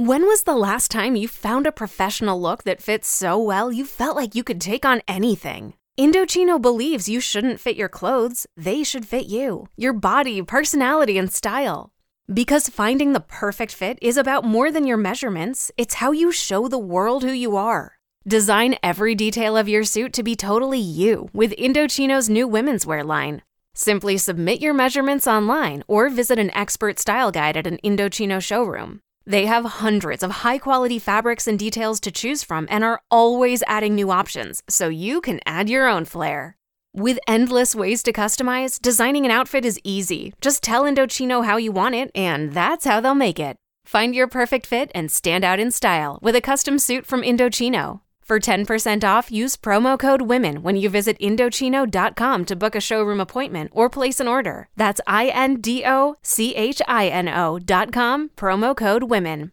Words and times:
When 0.00 0.22
was 0.22 0.44
the 0.44 0.56
last 0.56 0.90
time 0.90 1.14
you 1.14 1.28
found 1.28 1.66
a 1.66 1.72
professional 1.72 2.40
look 2.40 2.64
that 2.64 2.80
fits 2.80 3.06
so 3.06 3.36
well 3.36 3.70
you 3.70 3.84
felt 3.84 4.16
like 4.16 4.34
you 4.34 4.42
could 4.42 4.58
take 4.58 4.86
on 4.86 5.02
anything? 5.06 5.74
Indochino 5.98 6.58
believes 6.58 7.06
you 7.06 7.20
shouldn't 7.20 7.60
fit 7.60 7.76
your 7.76 7.90
clothes, 7.90 8.46
they 8.56 8.82
should 8.82 9.04
fit 9.04 9.26
you, 9.26 9.68
your 9.76 9.92
body, 9.92 10.40
personality, 10.40 11.18
and 11.18 11.30
style. 11.30 11.92
Because 12.32 12.66
finding 12.70 13.12
the 13.12 13.20
perfect 13.20 13.74
fit 13.74 13.98
is 14.00 14.16
about 14.16 14.42
more 14.42 14.72
than 14.72 14.86
your 14.86 14.96
measurements, 14.96 15.70
it's 15.76 15.96
how 16.00 16.12
you 16.12 16.32
show 16.32 16.66
the 16.66 16.78
world 16.78 17.22
who 17.22 17.32
you 17.32 17.58
are. 17.58 17.98
Design 18.26 18.76
every 18.82 19.14
detail 19.14 19.54
of 19.54 19.68
your 19.68 19.84
suit 19.84 20.14
to 20.14 20.22
be 20.22 20.34
totally 20.34 20.80
you 20.80 21.28
with 21.34 21.52
Indochino's 21.58 22.30
new 22.30 22.48
women's 22.48 22.86
wear 22.86 23.04
line. 23.04 23.42
Simply 23.74 24.16
submit 24.16 24.62
your 24.62 24.72
measurements 24.72 25.26
online 25.26 25.84
or 25.86 26.08
visit 26.08 26.38
an 26.38 26.50
expert 26.56 26.98
style 26.98 27.30
guide 27.30 27.58
at 27.58 27.66
an 27.66 27.76
Indochino 27.84 28.40
showroom. 28.40 29.02
They 29.30 29.46
have 29.46 29.78
hundreds 29.78 30.24
of 30.24 30.42
high 30.42 30.58
quality 30.58 30.98
fabrics 30.98 31.46
and 31.46 31.56
details 31.56 32.00
to 32.00 32.10
choose 32.10 32.42
from 32.42 32.66
and 32.68 32.82
are 32.82 33.00
always 33.12 33.62
adding 33.68 33.94
new 33.94 34.10
options 34.10 34.60
so 34.68 34.88
you 34.88 35.20
can 35.20 35.38
add 35.46 35.70
your 35.70 35.86
own 35.86 36.04
flair. 36.04 36.56
With 36.96 37.20
endless 37.28 37.72
ways 37.72 38.02
to 38.02 38.12
customize, 38.12 38.82
designing 38.82 39.24
an 39.24 39.30
outfit 39.30 39.64
is 39.64 39.78
easy. 39.84 40.34
Just 40.40 40.64
tell 40.64 40.82
Indochino 40.82 41.44
how 41.44 41.58
you 41.58 41.70
want 41.70 41.94
it, 41.94 42.10
and 42.12 42.52
that's 42.54 42.84
how 42.84 43.00
they'll 43.00 43.14
make 43.14 43.38
it. 43.38 43.56
Find 43.84 44.16
your 44.16 44.26
perfect 44.26 44.66
fit 44.66 44.90
and 44.96 45.12
stand 45.12 45.44
out 45.44 45.60
in 45.60 45.70
style 45.70 46.18
with 46.20 46.34
a 46.34 46.40
custom 46.40 46.80
suit 46.80 47.06
from 47.06 47.22
Indochino. 47.22 48.00
For 48.30 48.38
10% 48.38 49.02
off, 49.02 49.32
use 49.32 49.56
promo 49.56 49.98
code 49.98 50.22
WOMEN 50.22 50.62
when 50.62 50.76
you 50.76 50.88
visit 50.88 51.18
Indochino.com 51.18 52.44
to 52.44 52.54
book 52.54 52.76
a 52.76 52.80
showroom 52.80 53.18
appointment 53.20 53.72
or 53.74 53.90
place 53.90 54.20
an 54.20 54.28
order. 54.28 54.68
That's 54.76 55.00
I 55.04 55.32
N 55.34 55.60
D 55.60 55.82
O 55.84 56.14
C 56.22 56.54
H 56.54 56.80
I 56.86 57.08
N 57.08 57.28
O.com, 57.28 58.30
promo 58.36 58.76
code 58.76 59.02
WOMEN. 59.02 59.50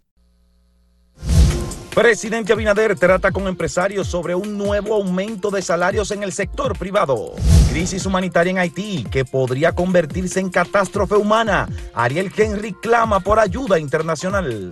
Presidente 1.90 2.54
Abinader 2.54 2.96
trata 2.96 3.32
con 3.32 3.48
empresarios 3.48 4.06
sobre 4.06 4.36
un 4.36 4.56
nuevo 4.56 4.94
aumento 4.94 5.50
de 5.50 5.64
salarios 5.64 6.12
en 6.12 6.22
el 6.22 6.32
sector 6.32 6.78
privado. 6.78 7.34
Crisis 7.72 8.06
humanitaria 8.06 8.52
en 8.52 8.60
Haití 8.60 9.08
que 9.10 9.26
podría 9.26 9.72
convertirse 9.72 10.40
en 10.40 10.52
catástrofe 10.52 11.16
humana. 11.16 11.68
Ariel 11.96 12.32
Henry 12.38 12.74
clama 12.74 13.22
por 13.22 13.40
ayuda 13.40 13.80
internacional. 13.80 14.70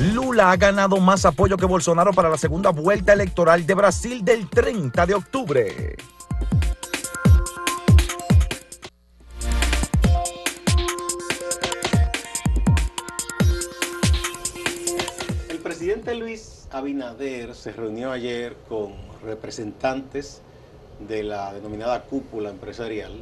Lula 0.00 0.50
ha 0.50 0.56
ganado 0.56 0.98
más 0.98 1.24
apoyo 1.24 1.56
que 1.56 1.66
Bolsonaro 1.66 2.12
para 2.12 2.28
la 2.28 2.36
segunda 2.36 2.70
vuelta 2.70 3.12
electoral 3.12 3.64
de 3.64 3.74
Brasil 3.74 4.24
del 4.24 4.50
30 4.50 5.06
de 5.06 5.14
octubre. 5.14 5.96
El 15.48 15.58
presidente 15.58 16.16
Luis 16.16 16.66
Abinader 16.72 17.54
se 17.54 17.70
reunió 17.70 18.10
ayer 18.10 18.56
con 18.68 18.94
representantes 19.22 20.42
de 21.06 21.22
la 21.22 21.52
denominada 21.54 22.02
cúpula 22.02 22.50
empresarial 22.50 23.12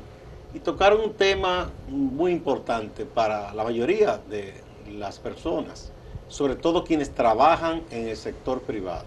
y 0.54 0.60
tocaron 0.60 1.02
un 1.02 1.12
tema 1.12 1.70
muy 1.88 2.32
importante 2.32 3.04
para 3.04 3.52
la 3.52 3.62
mayoría 3.62 4.16
de 4.30 4.54
las 4.90 5.18
personas, 5.18 5.91
sobre 6.32 6.56
todo 6.56 6.84
quienes 6.84 7.14
trabajan 7.14 7.76
en 7.90 8.08
el 8.08 8.16
sector 8.16 8.62
privado, 8.64 9.04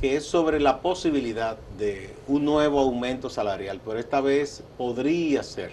que 0.00 0.16
es 0.16 0.26
sobre 0.26 0.60
la 0.60 0.82
posibilidad 0.82 1.56
de 1.78 2.22
un 2.26 2.44
nuevo 2.44 2.80
aumento 2.80 3.30
salarial, 3.30 3.80
pero 3.84 3.98
esta 4.00 4.20
vez 4.20 4.62
podría 4.76 5.42
ser 5.42 5.72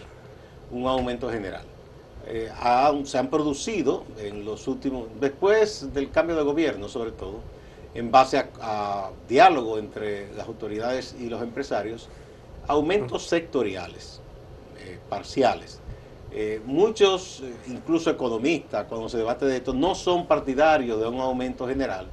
un 0.70 0.88
aumento 0.88 1.30
general. 1.30 1.66
Eh, 2.26 2.50
ha- 2.54 2.94
se 3.06 3.18
han 3.18 3.30
producido 3.30 4.06
en 4.18 4.44
los 4.46 4.68
últimos, 4.68 5.10
después 5.20 5.94
del 5.94 6.12
cambio 6.12 6.36
de 6.36 6.44
gobierno 6.44 6.90
sobre 6.90 7.12
todo, 7.12 7.46
en 7.94 8.12
base 8.12 8.38
a, 8.38 8.52
a 8.60 9.12
diálogo 9.28 9.80
entre 9.80 10.34
las 10.34 10.48
autoridades 10.48 11.14
y 11.14 11.30
los 11.30 11.42
empresarios, 11.42 12.10
aumentos 12.64 13.28
sectoriales, 13.28 14.24
eh, 14.76 15.00
parciales. 15.08 15.82
Eh, 16.32 16.62
muchos, 16.66 17.42
eh, 17.42 17.54
incluso 17.68 18.10
economistas, 18.10 18.86
cuando 18.88 19.08
se 19.10 19.18
debate 19.18 19.46
de 19.46 19.58
esto, 19.58 19.74
no 19.74 19.96
son 19.96 20.28
partidarios 20.28 21.00
de 21.00 21.08
un 21.08 21.20
aumento 21.20 21.68
general. 21.68 22.08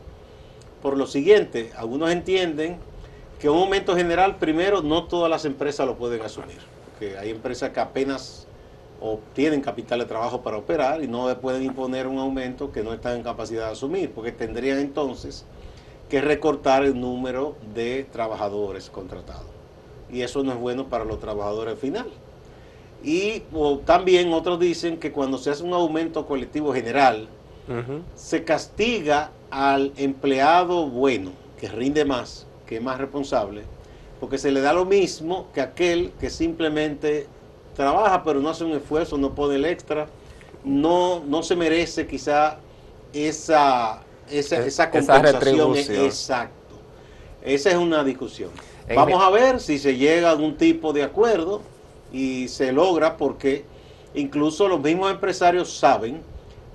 Por 0.81 0.97
lo 0.97 1.07
siguiente, 1.07 1.73
algunos 1.77 2.11
entienden 2.11 2.79
que 3.41 3.49
un 3.51 3.59
aumento 3.59 3.97
general, 3.97 4.37
primero, 4.37 4.83
no 4.83 5.05
todas 5.05 5.31
las 5.31 5.45
empresas 5.45 5.87
lo 5.87 5.97
pueden 5.97 6.23
asumir. 6.23 6.59
Porque 6.91 7.19
hay 7.19 7.31
empresas 7.31 7.71
que 7.71 7.81
apenas 7.81 8.47
obtienen 9.01 9.61
capital 9.61 9.99
de 9.99 10.05
trabajo 10.07 10.43
para 10.43 10.57
operar 10.57 11.03
y 11.03 11.09
no 11.09 11.27
pueden 11.41 11.63
imponer 11.63 12.07
un 12.07 12.19
aumento 12.19 12.71
que 12.71 12.83
no 12.83 12.93
están 12.93 13.17
en 13.17 13.23
capacidad 13.23 13.67
de 13.67 13.73
asumir, 13.73 14.13
porque 14.13 14.33
tendrían 14.33 14.79
entonces 14.79 15.45
que 16.09 16.21
recortar 16.21 16.85
el 16.85 16.99
número 16.99 17.57
de 17.75 18.05
trabajadores 18.11 18.89
contratados. 18.91 19.47
Y 20.11 20.23
eso 20.23 20.43
no 20.43 20.53
es 20.53 20.59
bueno 20.59 20.89
para 20.89 21.05
los 21.05 21.19
trabajadores 21.19 21.73
al 21.73 21.79
final. 21.79 22.07
Y 23.05 23.43
o, 23.53 23.79
también 23.79 24.33
otros 24.33 24.59
dicen 24.59 24.99
que 24.99 25.13
cuando 25.13 25.37
se 25.39 25.51
hace 25.51 25.63
un 25.63 25.75
aumento 25.75 26.27
colectivo 26.27 26.73
general, 26.73 27.29
se 28.15 28.45
castiga 28.45 29.31
al 29.51 29.93
empleado 29.97 30.87
bueno, 30.87 31.33
que 31.59 31.69
rinde 31.69 32.05
más, 32.05 32.47
que 32.67 32.77
es 32.77 32.83
más 32.83 32.99
responsable, 32.99 33.63
porque 34.21 34.39
se 34.39 34.51
le 34.51 34.61
da 34.61 34.73
lo 34.73 34.85
mismo 34.85 35.49
que 35.55 35.61
aquel 35.61 36.13
que 36.21 36.29
simplemente 36.31 37.27
trabaja 37.77 38.23
pero 38.23 38.41
no 38.41 38.49
hace 38.51 38.65
un 38.65 38.73
esfuerzo, 38.73 39.17
no 39.19 39.35
pone 39.35 39.57
el 39.57 39.65
extra, 39.65 40.07
no, 40.65 41.23
no 41.27 41.43
se 41.43 41.57
merece 41.57 42.07
quizá 42.07 42.59
esa, 43.13 44.01
esa, 44.31 44.57
Es- 44.57 44.67
esa 44.67 44.67
esa 44.67 44.91
compensación. 44.91 45.35
retribución. 45.41 46.05
Exacto. 46.07 46.75
Esa 47.43 47.71
es 47.71 47.77
una 47.77 48.03
discusión. 48.05 48.51
En 48.89 48.97
Vamos 48.97 49.19
mi- 49.19 49.25
a 49.25 49.31
ver 49.31 49.61
si 49.61 49.79
se 49.79 49.97
llega 49.97 50.29
a 50.29 50.33
algún 50.33 50.57
tipo 50.57 50.93
de 50.93 51.03
acuerdo 51.03 51.63
y 52.15 52.49
se 52.49 52.73
logra 52.73 53.17
porque 53.17 53.65
incluso 54.15 54.69
los 54.69 54.81
mismos 54.81 55.11
empresarios 55.11 55.73
saben 55.77 56.23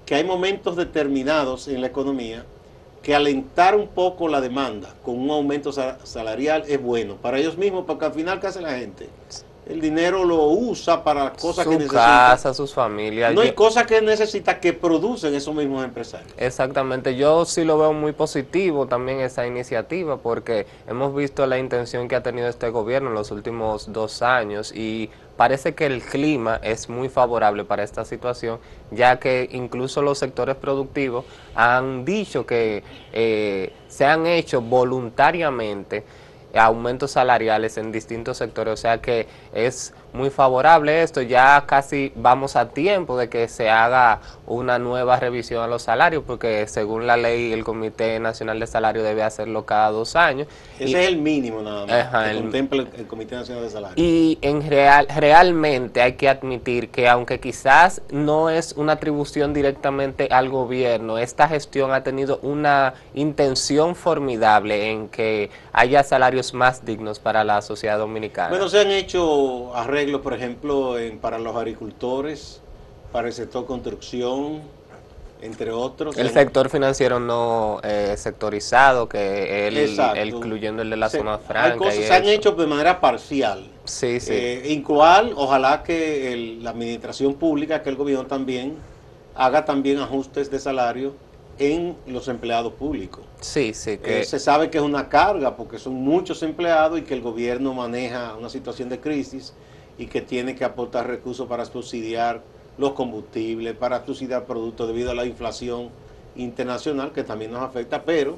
que 0.06 0.16
hay 0.16 0.24
momentos 0.26 0.76
determinados 0.76 1.68
en 1.68 1.80
la 1.82 1.88
economía 1.88 2.46
que 3.02 3.16
alentar 3.16 3.76
un 3.76 3.88
poco 3.88 4.28
la 4.28 4.42
demanda 4.42 4.94
con 5.04 5.18
un 5.18 5.30
aumento 5.30 5.72
sa- 5.72 5.98
salarial 6.06 6.66
es 6.68 6.82
bueno 6.82 7.16
para 7.16 7.40
ellos 7.40 7.58
mismos, 7.58 7.86
porque 7.88 8.06
al 8.06 8.12
final, 8.14 8.40
¿qué 8.42 8.48
hace 8.48 8.62
la 8.62 8.74
gente? 8.78 9.08
El 9.66 9.80
dinero 9.82 10.26
lo 10.26 10.46
usa 10.48 11.04
para 11.04 11.32
cosas 11.32 11.66
que 11.66 11.74
Su 11.74 11.80
necesita. 11.80 12.00
casa, 12.04 12.54
sus 12.56 12.74
familias. 12.74 13.34
No 13.36 13.42
hay 13.42 13.50
Yo- 13.50 13.56
cosas 13.56 13.86
que 13.86 14.02
necesita 14.02 14.60
que 14.60 14.74
producen 14.74 15.34
esos 15.36 15.54
mismos 15.54 15.86
empresarios. 15.86 16.34
Exactamente, 16.38 17.16
yo 17.16 17.46
sí 17.46 17.64
lo 17.64 17.78
veo 17.78 17.94
muy 17.94 18.12
positivo 18.12 18.88
también 18.88 19.20
esa 19.22 19.46
iniciativa 19.46 20.18
porque 20.18 20.66
hemos 20.88 21.16
visto 21.16 21.46
la 21.46 21.60
intención 21.60 22.08
que 22.08 22.16
ha 22.16 22.24
tenido 22.24 22.48
este 22.48 22.70
gobierno 22.72 23.10
en 23.10 23.16
los 23.16 23.30
últimos 23.32 23.94
dos 23.94 24.24
años 24.24 24.74
y 24.76 25.12
parece 25.40 25.74
que 25.74 25.86
el 25.86 26.02
clima 26.02 26.60
es 26.62 26.90
muy 26.90 27.08
favorable 27.08 27.64
para 27.64 27.82
esta 27.82 28.04
situación 28.04 28.60
ya 28.92 29.20
que 29.20 29.48
incluso 29.54 30.02
los 30.02 30.20
sectores 30.20 30.58
productivos 30.58 31.24
han 31.56 32.04
dicho 32.04 32.46
que 32.46 32.84
eh, 33.14 33.72
se 33.88 34.04
han 34.04 34.28
hecho 34.28 34.60
voluntariamente 34.62 36.04
aumentos 36.56 37.12
salariales 37.12 37.78
en 37.78 37.92
distintos 37.92 38.38
sectores, 38.38 38.74
o 38.74 38.78
sea 38.78 39.00
que 39.00 39.28
es 39.54 39.94
muy 40.12 40.32
favorable 40.32 41.04
esto, 41.04 41.22
ya 41.22 41.64
casi 41.68 42.12
vamos 42.16 42.56
a 42.56 42.70
tiempo 42.70 43.16
de 43.16 43.30
que 43.30 43.48
se 43.48 43.70
haga 43.70 44.22
una 44.48 44.80
nueva 44.80 45.18
revisión 45.20 45.62
a 45.64 45.68
los 45.68 45.84
salarios, 45.84 46.24
porque 46.26 46.66
según 46.68 47.06
la 47.06 47.16
ley 47.16 47.54
el 47.54 47.64
Comité 47.64 48.20
Nacional 48.20 48.60
de 48.60 48.66
Salario 48.66 49.04
debe 49.04 49.22
hacerlo 49.22 49.66
cada 49.68 49.92
dos 49.92 50.16
años. 50.16 50.48
Ese 50.80 50.90
Y- 50.90 50.96
es 50.96 51.08
el 51.10 51.18
mínimo 51.18 51.62
nada 51.62 51.86
más 51.86 51.96
Ajá, 52.08 52.24
que 52.26 52.32
el- 52.32 52.38
contempla 52.42 52.82
el, 52.82 52.90
el 52.98 53.06
Comité 53.08 53.36
Nacional 53.36 53.64
de 53.66 53.70
Salario. 53.70 53.94
y 54.04 54.40
en 54.42 54.68
real, 54.68 55.08
realmente 55.16 56.02
hay 56.02 56.14
que 56.14 56.28
admitir 56.28 56.90
que 56.90 57.08
aunque 57.08 57.40
quizás 57.40 58.02
no 58.12 58.50
es 58.50 58.74
una 58.78 58.94
atribución 58.94 59.54
directamente 59.54 60.28
al 60.32 60.50
gobierno, 60.50 61.20
esta 61.20 61.48
gestión 61.48 61.92
ha 61.94 62.02
tenido 62.04 62.40
una 62.42 62.96
intención 63.14 63.96
formidable 63.96 64.90
en 64.90 65.08
que 65.10 65.52
haya 65.72 66.02
salarios 66.04 66.39
más 66.54 66.86
dignos 66.86 67.20
para 67.20 67.44
la 67.44 67.62
sociedad 67.62 67.98
dominicana. 67.98 68.50
Bueno, 68.50 68.70
se 68.70 68.80
han 68.80 68.92
hecho 68.92 69.76
arreglos, 69.76 70.22
por 70.22 70.34
ejemplo, 70.34 70.98
en- 70.98 71.20
para 71.20 71.40
los 71.40 71.56
agricultores, 71.56 72.62
para 73.12 73.28
el 73.28 73.34
sector 73.34 73.66
construcción, 73.66 74.62
entre 75.42 75.72
otros. 75.72 76.18
el 76.18 76.30
sector 76.32 76.70
financiero 76.70 77.20
no 77.20 77.80
eh, 77.84 78.16
sectorizado, 78.18 79.08
que 79.08 79.68
Exacto. 79.68 80.16
él 80.20 80.30
incluyendo 80.30 80.82
el 80.82 80.90
de 80.90 80.98
la 80.98 81.10
Se- 81.10 81.18
zona 81.20 81.36
Hay 81.36 81.40
franca. 81.48 81.78
cosas 81.78 81.96
se 81.96 82.14
han 82.14 82.26
hecho 82.26 82.52
de 82.52 82.68
manera 82.68 83.00
parcial. 83.00 83.66
Sí, 83.86 84.20
sí. 84.20 84.32
Eh, 84.34 84.84
ojalá 85.36 85.84
que 85.84 86.34
el- 86.34 86.64
la 86.64 86.72
administración 86.72 87.36
pública, 87.36 87.82
que 87.82 87.90
el 87.90 87.96
gobierno 87.96 88.26
también, 88.26 88.76
haga 89.36 89.64
también 89.64 90.00
ajustes 90.00 90.52
de 90.52 90.60
salario 90.60 91.14
en 91.60 91.98
los 92.08 92.28
empleados 92.30 92.74
públicos. 92.74 93.26
sí, 93.42 93.74
sí, 93.74 93.98
que 93.98 94.22
Eh, 94.22 94.24
se 94.24 94.40
sabe 94.40 94.70
que 94.70 94.78
es 94.78 94.84
una 94.84 95.10
carga 95.10 95.56
porque 95.56 95.78
son 95.78 95.94
muchos 95.94 96.42
empleados 96.42 97.00
y 97.00 97.04
que 97.04 97.14
el 97.14 97.22
gobierno 97.22 97.74
maneja 97.74 98.36
una 98.36 98.50
situación 98.50 98.90
de 98.90 99.00
crisis 99.00 99.54
y 99.98 100.08
que 100.08 100.22
tiene 100.22 100.56
que 100.56 100.64
aportar 100.64 101.08
recursos 101.08 101.48
para 101.48 101.66
subsidiar 101.66 102.42
los 102.78 102.94
combustibles, 102.94 103.76
para 103.76 104.06
subsidiar 104.06 104.46
productos 104.46 104.88
debido 104.88 105.12
a 105.12 105.16
la 105.16 105.26
inflación 105.26 105.90
internacional 106.38 107.12
que 107.12 107.24
también 107.24 107.52
nos 107.52 107.62
afecta, 107.62 108.04
pero 108.04 108.38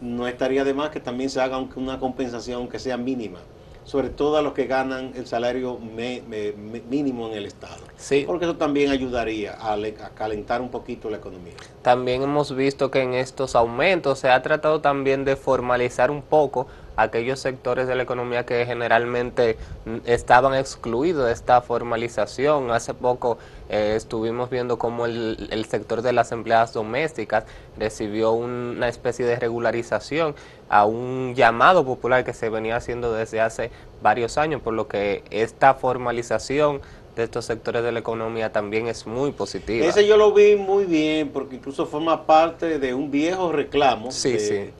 no 0.00 0.26
estaría 0.26 0.64
de 0.64 0.74
más 0.74 0.90
que 0.90 0.98
también 1.00 1.30
se 1.30 1.40
haga 1.40 1.58
una 1.76 2.00
compensación 2.00 2.68
que 2.68 2.80
sea 2.80 2.96
mínima 2.96 3.38
sobre 3.86 4.10
todo 4.10 4.36
a 4.36 4.42
los 4.42 4.52
que 4.52 4.66
ganan 4.66 5.12
el 5.14 5.26
salario 5.26 5.78
mínimo 5.78 7.28
en 7.28 7.34
el 7.34 7.46
Estado. 7.46 7.84
Sí. 7.96 8.24
Porque 8.26 8.44
eso 8.44 8.56
también 8.56 8.90
ayudaría 8.90 9.52
a, 9.52 9.74
a, 9.74 10.10
calentar 10.10 10.60
un 10.60 10.70
poquito 10.70 11.08
la 11.08 11.18
economía. 11.18 11.54
También 11.82 12.22
hemos 12.22 12.54
visto 12.54 12.90
que 12.90 13.00
en 13.02 13.14
estos 13.14 13.54
aumentos 13.54 14.18
se 14.18 14.28
ha 14.28 14.42
tratado 14.42 14.80
también 14.80 15.24
de 15.24 15.36
formalizar 15.36 16.10
un 16.10 16.20
poco 16.20 16.66
aquellos 16.96 17.40
sectores 17.40 17.86
de 17.86 17.94
la 17.94 18.02
economía 18.02 18.44
que 18.46 18.64
generalmente 18.66 19.56
estaban 20.04 20.54
excluidos 20.54 21.26
de 21.26 21.32
esta 21.32 21.60
formalización. 21.60 22.70
Hace 22.70 22.94
poco 22.94 23.38
eh, 23.68 23.94
estuvimos 23.96 24.50
viendo 24.50 24.78
cómo 24.78 25.06
el, 25.06 25.48
el, 25.50 25.64
sector 25.66 26.02
de 26.02 26.12
las 26.12 26.32
empleadas 26.32 26.72
domésticas 26.72 27.44
recibió 27.78 28.32
una 28.32 28.88
especie 28.88 29.26
de 29.26 29.36
regularización 29.36 30.34
a 30.68 30.86
un 30.86 31.34
llamado 31.34 31.84
popular 31.84 32.24
que 32.24 32.32
se 32.32 32.48
venía 32.48 32.76
haciendo 32.76 33.12
desde 33.12 33.40
hace 33.40 33.70
varios 34.02 34.38
años, 34.38 34.62
por 34.62 34.74
lo 34.74 34.88
que 34.88 35.22
esta 35.30 35.74
formalización 35.74 36.80
de 37.16 37.24
estos 37.24 37.46
sectores 37.46 37.82
de 37.82 37.92
la 37.92 38.00
economía 38.00 38.52
también 38.52 38.88
es 38.88 39.06
muy 39.06 39.32
positiva. 39.32 39.86
Ese 39.86 40.06
yo 40.06 40.16
lo 40.16 40.32
vi 40.32 40.54
muy 40.54 40.84
bien 40.84 41.30
porque 41.30 41.56
incluso 41.56 41.86
forma 41.86 42.26
parte 42.26 42.78
de 42.78 42.94
un 42.94 43.10
viejo 43.10 43.52
reclamo 43.52 44.10
de 44.10 44.72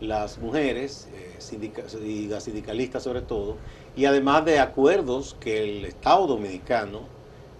las 0.00 0.38
mujeres 0.38 1.08
y 1.52 2.26
las 2.28 2.44
sindicalistas 2.44 3.02
sobre 3.02 3.22
todo, 3.22 3.56
y 3.96 4.04
además 4.06 4.44
de 4.44 4.58
acuerdos 4.58 5.36
que 5.40 5.62
el 5.62 5.84
Estado 5.84 6.26
Dominicano 6.26 7.00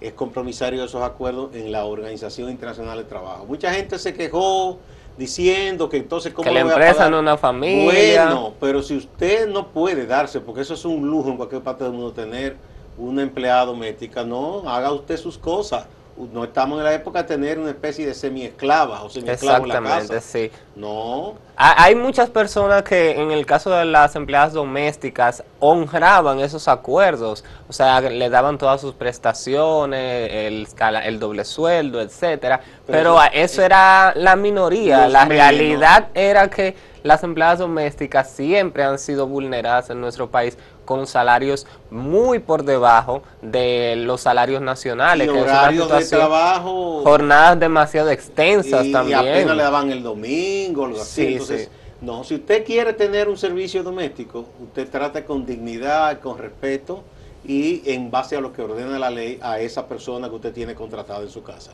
es 0.00 0.12
compromisario 0.14 0.81
de 0.81 0.87
esos 0.87 1.02
acuerdos 1.02 1.54
en 1.54 1.70
la 1.70 1.84
Organización 1.84 2.50
Internacional 2.50 2.98
de 2.98 3.04
Trabajo. 3.04 3.44
Mucha 3.44 3.72
gente 3.72 3.98
se 3.98 4.14
quejó 4.14 4.78
diciendo 5.19 5.90
que 5.90 5.98
entonces 5.98 6.32
cómo 6.32 6.48
que 6.48 6.54
la 6.54 6.60
empresa 6.60 7.10
no 7.10 7.16
es 7.16 7.22
una 7.22 7.37
familia. 7.37 8.25
Bueno, 8.25 8.54
pero 8.58 8.82
si 8.82 8.96
usted 8.96 9.46
no 9.48 9.69
puede 9.69 10.06
darse, 10.06 10.40
porque 10.40 10.62
eso 10.62 10.75
es 10.75 10.84
un 10.87 11.06
lujo 11.06 11.28
en 11.28 11.37
cualquier 11.37 11.62
parte 11.62 11.84
del 11.84 11.92
mundo 11.92 12.12
tener 12.12 12.56
una 12.96 13.22
empleada 13.22 13.66
doméstica, 13.66 14.25
no, 14.25 14.69
haga 14.69 14.92
usted 14.92 15.19
sus 15.19 15.37
cosas 15.37 15.87
no 16.32 16.44
estamos 16.44 16.78
en 16.78 16.84
la 16.84 16.94
época 16.94 17.22
de 17.22 17.28
tener 17.28 17.58
una 17.58 17.70
especie 17.70 18.06
de 18.06 18.14
semi-esclava 18.14 19.02
o 19.02 19.11
semi-esclavo 19.11 19.64
en 19.64 19.69
la 19.69 19.82
casa. 19.82 20.20
sí. 20.20 20.50
No. 20.76 21.34
Hay 21.56 21.94
muchas 21.94 22.31
personas 22.31 22.82
que 22.82 23.20
en 23.20 23.31
el 23.32 23.44
caso 23.44 23.70
de 23.70 23.84
las 23.84 24.17
empleadas 24.17 24.55
domésticas 24.55 25.44
honraban 25.58 26.40
esos 26.40 26.69
acuerdos, 26.69 27.44
o 27.69 27.72
sea, 27.72 28.00
le 28.00 28.31
daban 28.31 28.56
todas 28.56 28.81
sus 28.81 28.94
prestaciones, 28.94 30.31
el, 30.32 30.67
el 31.05 31.19
doble 31.20 31.44
sueldo, 31.44 32.00
etcétera, 32.00 32.61
pero, 32.87 33.19
eso, 33.32 33.62
era 33.62 34.12
la 34.16 34.37
minoría, 34.37 35.06
la 35.08 35.26
realidad 35.26 36.08
era 36.14 36.49
que 36.49 36.75
las 37.02 37.23
empleadas 37.25 37.58
domésticas 37.58 38.31
siempre 38.31 38.82
han 38.82 38.99
sido 38.99 39.26
vulneradas 39.26 39.90
en 39.90 40.00
nuestro 40.00 40.31
país 40.31 40.56
con 40.90 41.06
salarios 41.06 41.69
muy 41.88 42.40
por 42.40 42.64
debajo 42.64 43.22
de 43.42 43.94
los 43.94 44.22
salarios 44.22 44.60
nacionales. 44.60 45.28
Y 45.28 45.31
horarios 45.31 45.88
de 45.88 46.04
trabajo. 46.04 47.02
Jornadas 47.04 47.60
demasiado 47.60 48.10
extensas 48.10 48.90
también. 48.90 49.25
Y 49.25 49.28
apenas 49.28 49.56
le 49.56 49.62
daban 49.62 49.92
el 49.92 50.02
domingo, 50.02 50.87
algo 50.87 51.00
así. 51.00 51.34
Entonces, 51.34 51.70
no, 52.00 52.25
si 52.25 52.34
usted 52.34 52.64
quiere 52.64 52.92
tener 52.92 53.28
un 53.28 53.37
servicio 53.37 53.84
doméstico, 53.84 54.46
usted 54.60 54.90
trata 54.90 55.25
con 55.25 55.46
dignidad, 55.46 56.19
con 56.19 56.38
respeto 56.38 57.04
y 57.46 57.88
en 57.88 58.10
base 58.10 58.34
a 58.34 58.40
lo 58.40 58.52
que 58.52 58.62
ordena 58.62 58.98
la 58.98 59.10
ley 59.10 59.38
a 59.42 59.60
esa 59.60 59.87
persona 59.87 60.28
que 60.28 60.34
usted 60.34 60.52
tiene 60.52 60.75
contratada 60.75 61.22
en 61.22 61.31
su 61.31 61.44
casa. 61.44 61.70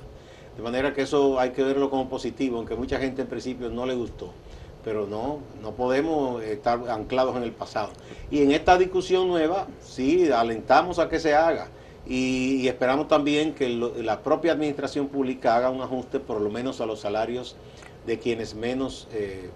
De 0.58 0.62
manera 0.62 0.92
que 0.92 1.00
eso 1.00 1.40
hay 1.40 1.52
que 1.52 1.62
verlo 1.62 1.88
como 1.88 2.06
positivo, 2.10 2.58
aunque 2.58 2.76
mucha 2.76 2.98
gente 2.98 3.22
en 3.22 3.28
principio 3.28 3.70
no 3.70 3.86
le 3.86 3.94
gustó 3.94 4.34
pero 4.86 5.04
no, 5.04 5.40
no 5.60 5.72
podemos 5.72 6.40
estar 6.44 6.88
anclados 6.88 7.36
en 7.36 7.42
el 7.42 7.50
pasado. 7.50 7.90
Y 8.30 8.42
en 8.42 8.52
esta 8.52 8.78
discusión 8.78 9.26
nueva, 9.26 9.66
sí, 9.82 10.30
alentamos 10.30 11.00
a 11.00 11.08
que 11.08 11.18
se 11.18 11.34
haga 11.34 11.70
y, 12.06 12.68
esperamos 12.68 13.08
también 13.08 13.52
que 13.52 13.68
la 13.68 14.20
propia 14.20 14.52
administración 14.52 15.08
pública 15.08 15.56
haga 15.56 15.70
un 15.70 15.80
ajuste 15.80 16.20
por 16.20 16.40
lo 16.40 16.50
menos 16.50 16.80
a 16.80 16.86
los 16.86 17.00
salarios 17.00 17.56
de 18.06 18.20
quienes 18.20 18.54
menos 18.54 19.08
eh, 19.12 19.50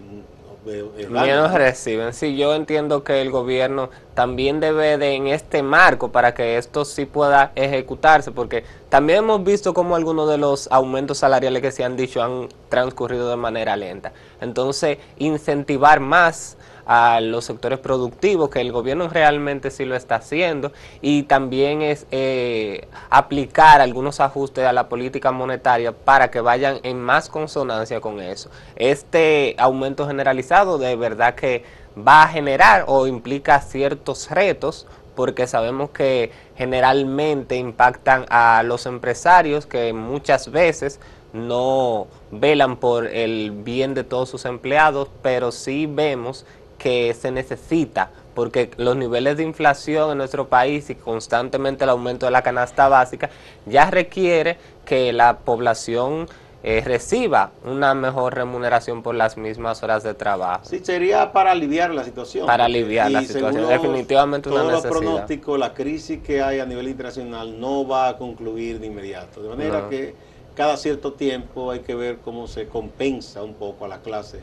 menos 1.09 1.53
reciben. 1.53 2.12
Sí, 2.12 2.37
yo 2.37 2.55
entiendo 2.55 3.03
que 3.05 3.21
el 3.21 3.31
gobierno 3.31 3.91
también 4.15 4.61
debe 4.61 4.99
de 4.99 5.15
en 5.15 5.27
este 5.29 5.62
marco 5.62 6.12
para 6.12 6.35
que 6.35 6.57
esto 6.59 6.85
sí 6.85 7.07
pueda 7.07 7.53
ejecutarse, 7.55 8.33
porque 8.33 8.65
también 8.89 9.21
hemos 9.21 9.43
visto 9.45 9.73
como 9.73 9.97
algunos 9.97 10.29
de 10.29 10.39
los 10.39 10.69
aumentos 10.71 11.19
salariales 11.19 11.62
que 11.62 11.73
se 11.73 11.85
han 11.85 11.97
dicho 11.97 12.23
han 12.23 12.49
transcurrido 12.69 13.31
de 13.31 13.37
manera 13.37 13.77
lenta. 13.77 14.12
Entonces, 14.41 14.99
incentivar 15.19 16.01
más 16.01 16.57
a 16.93 17.21
los 17.21 17.45
sectores 17.45 17.79
productivos, 17.79 18.51
que 18.51 18.61
el 18.61 18.73
gobierno 18.73 19.09
realmente 19.09 19.71
sí 19.71 19.85
lo 19.85 19.95
está 19.95 20.17
haciendo, 20.17 20.73
y 21.01 21.23
también 21.23 21.83
es 21.83 22.05
eh, 22.11 22.89
aplicar 23.11 23.81
algunos 23.81 24.19
ajustes 24.19 24.67
a 24.67 24.73
la 24.73 24.89
política 24.89 25.31
monetaria 25.31 25.93
para 25.93 26.33
que 26.33 26.41
vayan 26.41 26.81
en 26.83 27.01
más 27.01 27.29
consonancia 27.29 28.01
con 28.01 28.19
eso. 28.19 28.51
Este 28.75 29.55
aumento 29.57 30.09
generalizado 30.09 30.79
de 30.79 30.97
verdad 30.97 31.37
que 31.37 31.63
va 31.97 32.25
a 32.25 32.29
generar 32.29 32.87
o 32.89 33.07
implica 33.07 33.61
ciertos 33.61 34.29
retos, 34.29 34.89
porque 35.15 35.47
sabemos 35.47 35.91
que 35.91 36.33
generalmente 36.57 37.55
impactan 37.55 38.27
a 38.31 38.65
los 38.65 38.87
empresarios 38.87 39.65
que 39.65 39.93
muchas 39.93 40.51
veces 40.51 40.99
no 41.33 42.09
velan 42.33 42.77
por 42.77 43.07
el 43.07 43.53
bien 43.53 43.95
de 43.95 44.03
todos 44.03 44.29
sus 44.29 44.45
empleados, 44.45 45.09
pero 45.23 45.53
sí 45.53 45.87
vemos 45.87 46.45
que 46.81 47.15
se 47.15 47.31
necesita, 47.31 48.11
porque 48.35 48.71
los 48.79 48.97
niveles 48.97 49.37
de 49.37 49.43
inflación 49.43 50.12
en 50.12 50.19
nuestro 50.19 50.49
país 50.49 50.88
y 50.88 50.94
constantemente 50.94 51.85
el 51.85 51.91
aumento 51.91 52.25
de 52.25 52.32
la 52.32 52.43
canasta 52.43 52.88
básica 52.88 53.29
ya 53.67 53.91
requiere 53.91 54.56
que 54.87 55.12
la 55.12 55.37
población 55.38 56.27
eh, 56.62 56.82
reciba 56.82 57.53
una 57.65 57.94
mejor 57.94 58.35
remuneración 58.35 59.03
por 59.03 59.15
las 59.15 59.37
mismas 59.37 59.82
horas 59.82 60.03
de 60.03 60.15
trabajo. 60.15 60.65
Sí, 60.65 60.81
sería 60.82 61.32
para 61.32 61.50
aliviar 61.50 61.91
la 61.91 62.03
situación. 62.03 62.47
Para 62.47 62.65
aliviar 62.65 63.11
la 63.11 63.23
situación, 63.23 63.69
definitivamente 63.69 64.49
una 64.49 64.65
necesidad. 64.65 64.91
Todo 64.91 65.00
pronóstico, 65.00 65.59
la 65.59 65.75
crisis 65.75 66.23
que 66.23 66.43
hay 66.43 66.61
a 66.61 66.67
nivel 66.67 66.88
internacional 66.88 67.61
no 67.61 67.87
va 67.87 68.09
a 68.09 68.17
concluir 68.17 68.81
de 68.81 68.87
inmediato, 68.87 69.43
de 69.43 69.49
manera 69.50 69.87
que 69.91 70.15
cada 70.55 70.79
cierto 70.79 71.12
tiempo 71.12 71.71
hay 71.71 71.81
que 71.81 71.94
ver 71.94 72.19
cómo 72.19 72.47
se 72.47 72.69
compensa 72.69 73.43
un 73.43 73.55
poco 73.55 73.85
a 73.85 73.88
la 73.88 74.00
clase 74.00 74.41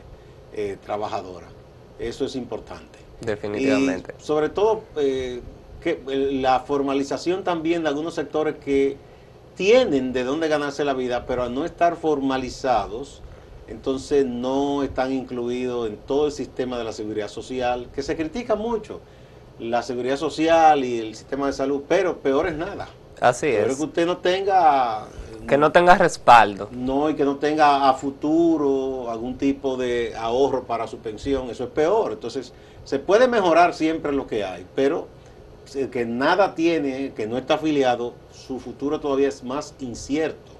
eh, 0.52 0.76
trabajadora. 0.84 1.57
Eso 1.98 2.24
es 2.24 2.36
importante. 2.36 2.98
Definitivamente. 3.20 4.14
sobre 4.18 4.48
todo 4.48 4.82
eh, 4.96 5.40
que 5.82 6.00
la 6.06 6.60
formalización 6.60 7.42
también 7.42 7.82
de 7.82 7.88
algunos 7.88 8.14
sectores 8.14 8.56
que 8.64 8.96
tienen 9.56 10.12
de 10.12 10.22
dónde 10.22 10.46
ganarse 10.46 10.84
la 10.84 10.94
vida, 10.94 11.26
pero 11.26 11.42
al 11.42 11.52
no 11.52 11.64
estar 11.64 11.96
formalizados, 11.96 13.22
entonces 13.66 14.24
no 14.24 14.84
están 14.84 15.12
incluidos 15.12 15.88
en 15.88 15.96
todo 15.96 16.26
el 16.26 16.32
sistema 16.32 16.78
de 16.78 16.84
la 16.84 16.92
seguridad 16.92 17.28
social, 17.28 17.88
que 17.92 18.02
se 18.02 18.16
critica 18.16 18.54
mucho, 18.54 19.00
la 19.58 19.82
seguridad 19.82 20.16
social 20.16 20.84
y 20.84 21.00
el 21.00 21.16
sistema 21.16 21.48
de 21.48 21.52
salud, 21.52 21.82
pero 21.88 22.18
peor 22.18 22.46
es 22.46 22.54
nada. 22.54 22.88
Así 23.20 23.48
es. 23.48 23.76
que 23.76 23.82
usted 23.82 24.06
no 24.06 24.18
tenga 24.18 25.08
que 25.48 25.58
no 25.58 25.72
tenga 25.72 25.96
respaldo. 25.96 26.68
No, 26.70 27.10
y 27.10 27.14
que 27.14 27.24
no 27.24 27.36
tenga 27.36 27.88
a 27.88 27.94
futuro 27.94 29.10
algún 29.10 29.36
tipo 29.36 29.76
de 29.76 30.14
ahorro 30.16 30.64
para 30.64 30.86
su 30.86 30.98
pensión, 30.98 31.50
eso 31.50 31.64
es 31.64 31.70
peor. 31.70 32.12
Entonces, 32.12 32.52
se 32.84 32.98
puede 32.98 33.26
mejorar 33.26 33.74
siempre 33.74 34.12
lo 34.12 34.26
que 34.26 34.44
hay, 34.44 34.64
pero 34.76 35.08
que 35.90 36.06
nada 36.06 36.54
tiene, 36.54 37.12
que 37.14 37.26
no 37.26 37.36
está 37.36 37.54
afiliado, 37.54 38.14
su 38.32 38.60
futuro 38.60 39.00
todavía 39.00 39.28
es 39.28 39.42
más 39.42 39.74
incierto. 39.80 40.52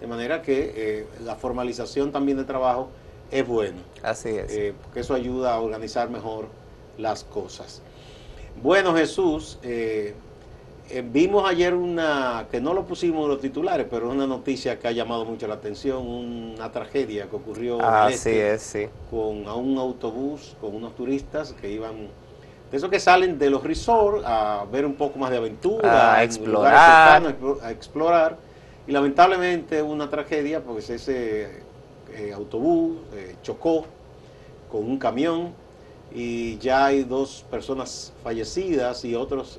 De 0.00 0.06
manera 0.06 0.42
que 0.42 0.72
eh, 0.74 1.06
la 1.24 1.36
formalización 1.36 2.10
también 2.10 2.36
de 2.36 2.44
trabajo 2.44 2.88
es 3.30 3.46
bueno. 3.46 3.78
Así 4.02 4.30
es. 4.30 4.52
Eh, 4.52 4.74
porque 4.82 5.00
eso 5.00 5.14
ayuda 5.14 5.54
a 5.54 5.60
organizar 5.60 6.10
mejor 6.10 6.48
las 6.98 7.24
cosas. 7.24 7.80
Bueno, 8.60 8.94
Jesús, 8.94 9.58
eh, 9.62 10.14
eh, 10.94 11.02
vimos 11.02 11.48
ayer 11.48 11.72
una, 11.72 12.46
que 12.50 12.60
no 12.60 12.74
lo 12.74 12.84
pusimos 12.84 13.22
en 13.22 13.28
los 13.30 13.40
titulares, 13.40 13.86
pero 13.88 14.08
es 14.08 14.14
una 14.14 14.26
noticia 14.26 14.78
que 14.78 14.88
ha 14.88 14.92
llamado 14.92 15.24
mucho 15.24 15.48
la 15.48 15.54
atención, 15.54 16.06
una 16.06 16.70
tragedia 16.70 17.30
que 17.30 17.36
ocurrió 17.36 17.78
ah, 17.80 18.10
este 18.10 18.90
con 19.10 19.48
a 19.48 19.54
un 19.54 19.78
autobús, 19.78 20.54
con 20.60 20.76
unos 20.76 20.94
turistas 20.94 21.54
que 21.54 21.70
iban, 21.70 22.08
de 22.70 22.76
esos 22.76 22.90
que 22.90 23.00
salen 23.00 23.38
de 23.38 23.48
los 23.48 23.62
resorts 23.62 24.22
a 24.26 24.66
ver 24.70 24.84
un 24.84 24.92
poco 24.92 25.18
más 25.18 25.30
de 25.30 25.38
aventura, 25.38 26.14
a 26.14 26.24
explorar. 26.24 27.22
a 27.62 27.70
explorar, 27.70 28.36
y 28.86 28.92
lamentablemente 28.92 29.80
una 29.80 30.10
tragedia 30.10 30.60
porque 30.60 30.80
ese 30.80 31.62
eh, 32.12 32.32
autobús 32.34 32.98
eh, 33.14 33.36
chocó 33.42 33.86
con 34.70 34.84
un 34.84 34.98
camión 34.98 35.54
y 36.14 36.58
ya 36.58 36.84
hay 36.84 37.04
dos 37.04 37.46
personas 37.50 38.12
fallecidas 38.22 39.06
y 39.06 39.14
otros 39.14 39.58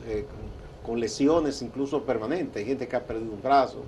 con 0.86 1.00
lesiones 1.00 1.62
incluso 1.62 2.04
permanentes, 2.04 2.58
hay 2.58 2.66
gente 2.66 2.88
que 2.88 2.96
ha 2.96 3.04
perdido 3.04 3.32
un 3.32 3.42
brazo. 3.42 3.84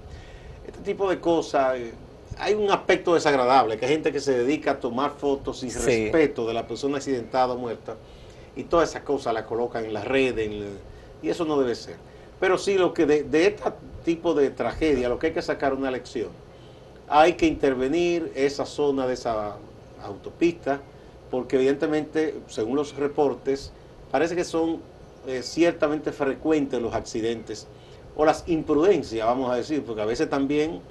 Este 0.66 0.80
tipo 0.80 1.10
de 1.10 1.20
cosas, 1.20 1.78
eh, 1.78 1.94
hay 2.38 2.54
un 2.54 2.72
aspecto 2.72 3.14
desagradable, 3.14 3.78
que 3.78 3.86
hay 3.86 3.92
gente 3.92 4.12
que 4.12 4.20
se 4.20 4.38
dedica 4.38 4.72
a 4.72 4.80
tomar 4.80 5.12
fotos 5.12 5.60
sin 5.60 5.74
respeto 5.74 6.48
de 6.48 6.54
la 6.54 6.68
persona 6.68 6.98
accidentada 6.98 7.54
o 7.54 7.58
muerta 7.58 7.96
y 8.56 8.64
todas 8.64 8.90
esas 8.90 9.04
cosas 9.04 9.34
las 9.34 9.44
colocan 9.44 9.86
en 9.86 9.94
las 9.94 10.06
redes 10.06 10.50
y 11.22 11.30
eso 11.30 11.46
no 11.46 11.60
debe 11.60 11.76
ser. 11.76 11.98
Pero 12.40 12.58
sí, 12.58 12.78
lo 12.78 12.94
que 12.94 13.06
de, 13.06 13.24
de 13.24 13.48
este 13.48 13.72
tipo 14.04 14.34
de 14.34 14.50
tragedia, 14.50 15.10
lo 15.10 15.20
que 15.20 15.28
hay 15.28 15.34
que 15.34 15.42
sacar 15.42 15.74
una 15.74 15.92
lección, 15.92 16.30
hay 17.08 17.34
que 17.34 17.46
intervenir 17.46 18.32
esa 18.36 18.66
zona 18.66 19.06
de 19.08 19.14
esa 19.14 19.58
autopista, 20.04 20.82
porque 21.32 21.56
evidentemente, 21.58 22.36
según 22.48 22.76
los 22.76 22.96
reportes, 22.96 23.72
parece 24.12 24.36
que 24.36 24.44
son 24.44 24.80
eh, 25.28 25.42
ciertamente 25.44 26.12
frecuentes 26.12 26.82
los 26.82 26.94
accidentes 26.94 27.68
o 28.16 28.26
las 28.26 28.44
imprudencias, 28.48 29.26
vamos 29.26 29.52
a 29.52 29.56
decir, 29.56 29.84
porque 29.84 30.02
a 30.02 30.06
veces 30.06 30.30
también 30.30 30.82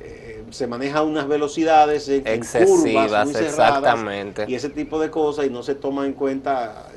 eh, 0.00 0.44
se 0.50 0.66
maneja 0.66 1.02
unas 1.02 1.28
velocidades 1.28 2.08
en, 2.08 2.26
excesivas, 2.26 3.34
exactamente. 3.34 4.44
y 4.48 4.54
ese 4.54 4.68
tipo 4.70 4.98
de 4.98 5.10
cosas 5.10 5.46
y 5.46 5.50
no 5.50 5.62
se 5.62 5.74
toma 5.74 6.06
en 6.06 6.12
cuenta, 6.12 6.88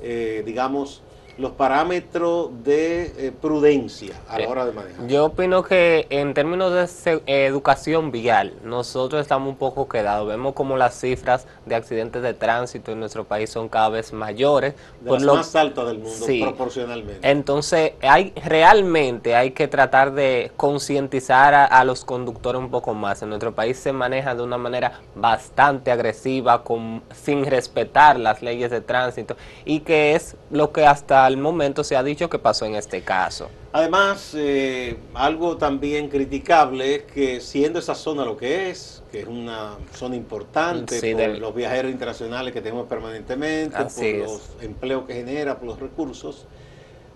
eh, 0.00 0.42
digamos, 0.46 1.02
los 1.38 1.52
parámetros 1.52 2.50
de 2.62 3.12
eh, 3.16 3.32
prudencia 3.32 4.14
a 4.28 4.38
la 4.38 4.48
hora 4.48 4.66
de 4.66 4.72
manejar. 4.72 5.06
Yo 5.06 5.26
opino 5.26 5.62
que 5.62 6.06
en 6.10 6.34
términos 6.34 6.72
de 6.72 7.22
educación 7.26 8.10
vial, 8.10 8.54
nosotros 8.64 9.22
estamos 9.22 9.48
un 9.48 9.56
poco 9.56 9.88
quedados. 9.88 10.28
Vemos 10.28 10.54
como 10.54 10.76
las 10.76 10.98
cifras 10.98 11.46
de 11.66 11.74
accidentes 11.74 12.22
de 12.22 12.34
tránsito 12.34 12.92
en 12.92 13.00
nuestro 13.00 13.24
país 13.24 13.50
son 13.50 13.68
cada 13.68 13.88
vez 13.88 14.12
mayores. 14.12 14.74
De 15.00 15.10
las 15.10 15.22
más 15.22 15.56
altas 15.56 15.86
del 15.86 15.98
mundo, 15.98 16.26
proporcionalmente. 16.40 17.28
Entonces, 17.28 17.92
hay 18.02 18.32
realmente 18.44 19.34
hay 19.34 19.52
que 19.52 19.68
tratar 19.68 20.12
de 20.12 20.52
concientizar 20.56 21.54
a, 21.54 21.84
los 21.84 22.04
conductores 22.04 22.60
un 22.60 22.70
poco 22.70 22.94
más. 22.94 23.22
En 23.22 23.28
nuestro 23.28 23.54
país 23.54 23.78
se 23.78 23.92
maneja 23.92 24.34
de 24.34 24.42
una 24.42 24.58
manera 24.58 25.00
bastante 25.14 25.90
agresiva, 25.90 26.62
con, 26.62 27.02
sin 27.12 27.44
respetar 27.44 28.18
las 28.18 28.42
leyes 28.42 28.70
de 28.70 28.80
tránsito, 28.80 29.36
y 29.64 29.80
que 29.80 30.14
es 30.14 30.36
lo 30.50 30.72
que 30.72 30.86
hasta 30.86 31.21
al 31.24 31.36
momento 31.36 31.84
se 31.84 31.96
ha 31.96 32.02
dicho 32.02 32.28
que 32.28 32.38
pasó 32.38 32.64
en 32.64 32.74
este 32.74 33.02
caso. 33.02 33.48
Además, 33.72 34.32
eh, 34.34 34.98
algo 35.14 35.56
también 35.56 36.08
criticable 36.08 36.96
es 36.96 37.02
que 37.04 37.40
siendo 37.40 37.78
esa 37.78 37.94
zona 37.94 38.24
lo 38.24 38.36
que 38.36 38.70
es, 38.70 39.02
que 39.10 39.20
es 39.20 39.26
una 39.26 39.76
zona 39.94 40.16
importante 40.16 41.14
por 41.14 41.38
los 41.38 41.54
viajeros 41.54 41.90
internacionales 41.90 42.52
que 42.52 42.60
tenemos 42.60 42.86
permanentemente, 42.86 43.76
por 43.76 44.04
los 44.04 44.50
empleos 44.60 45.04
que 45.06 45.14
genera, 45.14 45.58
por 45.58 45.68
los 45.68 45.80
recursos, 45.80 46.46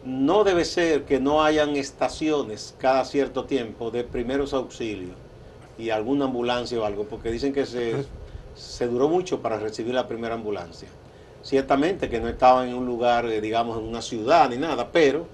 no 0.05 0.45
debe 0.45 0.65
ser 0.65 1.05
que 1.05 1.19
no 1.19 1.43
hayan 1.43 1.77
estaciones 1.77 2.75
cada 2.79 3.05
cierto 3.05 3.45
tiempo 3.45 3.91
de 3.91 4.05
primeros 4.05 4.55
auxilios 4.55 5.17
y 5.79 5.91
alguna 5.91 6.27
ambulancia 6.27 6.81
o 6.81 6.85
algo, 6.85 7.05
porque 7.05 7.31
dicen 7.31 7.53
que 7.53 7.67
se, 7.67 8.05
se 8.55 8.87
duró 8.87 9.09
mucho 9.09 9.43
para 9.43 9.59
recibir 9.59 9.95
la 9.95 10.07
primera 10.07 10.35
ambulancia. 10.35 10.89
Ciertamente 11.47 12.09
que 12.09 12.19
no 12.19 12.27
estaba 12.27 12.67
en 12.67 12.75
un 12.75 12.85
lugar, 12.85 13.25
eh, 13.27 13.41
digamos, 13.41 13.79
en 13.79 13.85
una 13.85 14.03
ciudad 14.03 14.51
ni 14.51 14.57
nada, 14.57 14.89
pero 14.91 15.29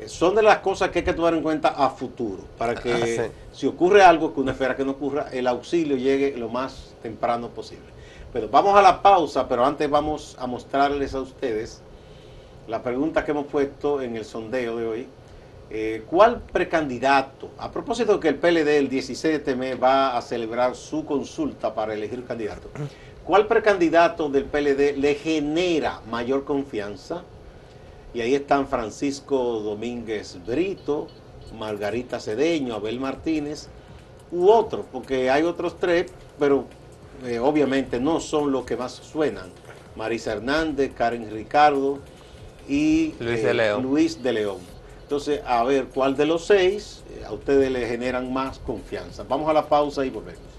eh, 0.00 0.08
son 0.08 0.34
de 0.34 0.42
las 0.42 0.58
cosas 0.58 0.90
que 0.90 0.98
hay 0.98 1.04
que 1.04 1.12
tomar 1.12 1.34
en 1.34 1.42
cuenta 1.44 1.68
a 1.68 1.88
futuro, 1.88 2.42
para 2.58 2.74
que 2.74 2.92
ah, 2.92 3.28
si 3.52 3.68
ocurre 3.68 4.02
algo 4.02 4.34
que 4.34 4.40
uno 4.40 4.50
espera 4.50 4.74
que 4.74 4.84
no 4.84 4.90
ocurra, 4.90 5.28
el 5.30 5.46
auxilio 5.46 5.96
llegue 5.96 6.36
lo 6.36 6.48
más 6.48 6.94
temprano 7.00 7.50
posible. 7.50 7.86
Pero 8.32 8.48
vamos 8.48 8.76
a 8.76 8.82
la 8.82 9.02
pausa, 9.02 9.46
pero 9.46 9.64
antes 9.64 9.88
vamos 9.88 10.34
a 10.40 10.48
mostrarles 10.48 11.14
a 11.14 11.20
ustedes 11.20 11.80
la 12.66 12.82
pregunta 12.82 13.24
que 13.24 13.30
hemos 13.30 13.46
puesto 13.46 14.02
en 14.02 14.16
el 14.16 14.24
sondeo 14.24 14.76
de 14.78 14.86
hoy. 14.88 15.06
Eh, 15.70 16.02
¿Cuál 16.10 16.40
precandidato, 16.40 17.50
a 17.56 17.70
propósito 17.70 18.14
de 18.14 18.20
que 18.20 18.28
el 18.28 18.34
PLD 18.34 18.78
el 18.78 18.88
16 18.88 19.44
de 19.44 19.54
mes 19.54 19.80
va 19.80 20.16
a 20.16 20.22
celebrar 20.22 20.74
su 20.74 21.04
consulta 21.04 21.72
para 21.72 21.94
elegir 21.94 22.24
candidato, 22.24 22.68
¿Cuál 23.24 23.46
precandidato 23.46 24.28
del 24.28 24.46
PLD 24.46 24.96
le 24.96 25.14
genera 25.14 26.00
mayor 26.10 26.44
confianza? 26.44 27.22
Y 28.12 28.20
ahí 28.20 28.34
están 28.34 28.66
Francisco 28.66 29.60
Domínguez 29.60 30.38
Brito, 30.44 31.06
Margarita 31.56 32.18
Cedeño, 32.18 32.74
Abel 32.74 32.98
Martínez, 32.98 33.68
u 34.32 34.48
otros, 34.48 34.86
porque 34.90 35.30
hay 35.30 35.44
otros 35.44 35.78
tres, 35.78 36.10
pero 36.38 36.64
eh, 37.24 37.38
obviamente 37.38 38.00
no 38.00 38.18
son 38.18 38.50
los 38.50 38.64
que 38.64 38.76
más 38.76 38.92
suenan. 38.92 39.50
Marisa 39.94 40.32
Hernández, 40.32 40.92
Karen 40.92 41.30
Ricardo 41.30 42.00
y 42.68 43.14
Luis, 43.20 43.42
de 43.42 43.50
eh, 43.50 43.54
León. 43.54 43.82
Luis 43.82 44.22
de 44.22 44.32
León. 44.32 44.58
Entonces, 45.02 45.42
a 45.46 45.62
ver 45.62 45.86
cuál 45.94 46.16
de 46.16 46.26
los 46.26 46.46
seis 46.46 47.04
eh, 47.10 47.24
a 47.24 47.32
ustedes 47.32 47.70
le 47.70 47.86
generan 47.86 48.32
más 48.32 48.58
confianza. 48.58 49.24
Vamos 49.28 49.48
a 49.48 49.52
la 49.52 49.68
pausa 49.68 50.04
y 50.04 50.10
volvemos. 50.10 50.51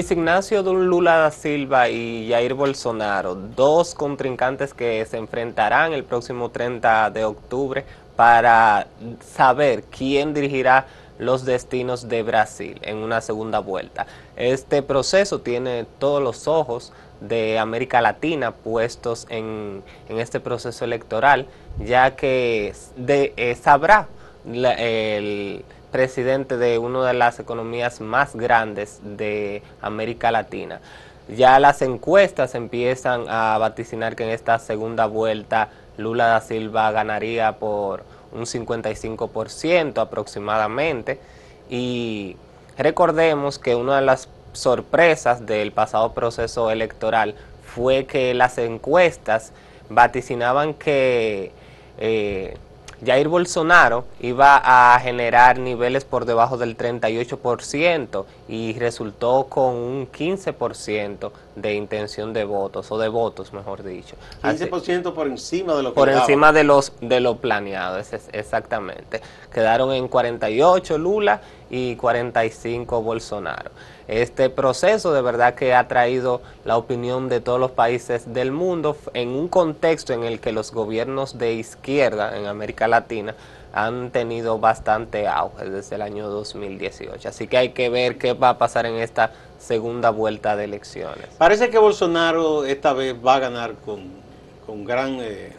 Luis 0.00 0.12
Ignacio 0.12 0.62
Lula 0.62 1.16
da 1.18 1.30
Silva 1.30 1.90
y 1.90 2.30
Jair 2.30 2.54
Bolsonaro, 2.54 3.34
dos 3.34 3.94
contrincantes 3.94 4.72
que 4.72 5.04
se 5.04 5.18
enfrentarán 5.18 5.92
el 5.92 6.04
próximo 6.04 6.48
30 6.48 7.10
de 7.10 7.26
octubre 7.26 7.84
para 8.16 8.86
saber 9.20 9.82
quién 9.82 10.32
dirigirá 10.32 10.86
los 11.18 11.44
destinos 11.44 12.08
de 12.08 12.22
Brasil 12.22 12.78
en 12.80 12.96
una 12.96 13.20
segunda 13.20 13.58
vuelta. 13.58 14.06
Este 14.36 14.80
proceso 14.80 15.42
tiene 15.42 15.84
todos 15.98 16.22
los 16.22 16.48
ojos 16.48 16.94
de 17.20 17.58
América 17.58 18.00
Latina 18.00 18.52
puestos 18.52 19.26
en, 19.28 19.82
este 20.08 20.40
proceso 20.40 20.82
electoral, 20.86 21.46
ya 21.78 22.16
que 22.16 22.72
eh, 23.06 23.58
sabrá 23.60 24.08
el 24.46 25.62
presidente 25.90 26.56
de 26.56 26.78
una 26.78 27.06
de 27.06 27.14
las 27.14 27.38
economías 27.40 28.00
más 28.00 28.34
grandes 28.34 29.00
de 29.02 29.62
América 29.80 30.30
Latina. 30.30 30.80
Ya 31.28 31.60
las 31.60 31.82
encuestas 31.82 32.54
empiezan 32.54 33.24
a 33.28 33.56
vaticinar 33.58 34.16
que 34.16 34.24
en 34.24 34.30
esta 34.30 34.58
segunda 34.58 35.06
vuelta 35.06 35.68
Lula 35.96 36.26
da 36.26 36.40
Silva 36.40 36.90
ganaría 36.90 37.52
por 37.58 38.04
un 38.32 38.42
55% 38.42 39.98
aproximadamente. 39.98 41.20
Y 41.68 42.36
recordemos 42.76 43.58
que 43.58 43.74
una 43.74 43.96
de 43.96 44.02
las 44.02 44.28
sorpresas 44.52 45.46
del 45.46 45.72
pasado 45.72 46.12
proceso 46.12 46.70
electoral 46.70 47.34
fue 47.62 48.06
que 48.06 48.34
las 48.34 48.58
encuestas 48.58 49.52
vaticinaban 49.88 50.74
que 50.74 51.52
eh, 51.98 52.56
Jair 53.04 53.28
Bolsonaro 53.28 54.04
iba 54.20 54.60
a 54.94 54.98
generar 55.00 55.58
niveles 55.58 56.04
por 56.04 56.26
debajo 56.26 56.58
del 56.58 56.76
38% 56.76 58.24
y 58.48 58.78
resultó 58.78 59.46
con 59.48 59.74
un 59.74 60.10
15% 60.10 61.30
de 61.56 61.74
intención 61.74 62.32
de 62.32 62.44
votos, 62.44 62.90
o 62.92 62.98
de 62.98 63.08
votos, 63.08 63.52
mejor 63.52 63.82
dicho. 63.82 64.16
15% 64.42 65.14
por 65.14 65.26
encima 65.26 65.74
de 65.74 65.82
lo 65.82 65.94
Por 65.94 66.08
encima 66.08 66.52
de, 66.52 66.64
los, 66.64 66.92
de 67.00 67.20
lo 67.20 67.36
planeado, 67.36 67.98
exactamente. 68.32 69.20
Quedaron 69.52 69.92
en 69.92 70.08
48 70.08 70.98
Lula 70.98 71.40
y 71.70 71.96
45 71.96 73.02
Bolsonaro. 73.02 73.70
Este 74.10 74.50
proceso 74.50 75.12
de 75.12 75.22
verdad 75.22 75.54
que 75.54 75.72
ha 75.72 75.86
traído 75.86 76.42
la 76.64 76.76
opinión 76.76 77.28
de 77.28 77.40
todos 77.40 77.60
los 77.60 77.70
países 77.70 78.34
del 78.34 78.50
mundo 78.50 78.96
en 79.14 79.28
un 79.28 79.46
contexto 79.46 80.12
en 80.12 80.24
el 80.24 80.40
que 80.40 80.50
los 80.50 80.72
gobiernos 80.72 81.38
de 81.38 81.52
izquierda 81.52 82.36
en 82.36 82.46
América 82.46 82.88
Latina 82.88 83.36
han 83.72 84.10
tenido 84.10 84.58
bastante 84.58 85.28
auge 85.28 85.70
desde 85.70 85.94
el 85.94 86.02
año 86.02 86.28
2018. 86.28 87.28
Así 87.28 87.46
que 87.46 87.56
hay 87.56 87.68
que 87.68 87.88
ver 87.88 88.18
qué 88.18 88.32
va 88.32 88.48
a 88.48 88.58
pasar 88.58 88.84
en 88.84 88.96
esta 88.96 89.30
segunda 89.60 90.10
vuelta 90.10 90.56
de 90.56 90.64
elecciones. 90.64 91.28
Parece 91.38 91.70
que 91.70 91.78
Bolsonaro 91.78 92.64
esta 92.64 92.92
vez 92.92 93.14
va 93.14 93.36
a 93.36 93.38
ganar 93.38 93.74
con, 93.84 94.84
gran, 94.84 95.20
eh, 95.20 95.52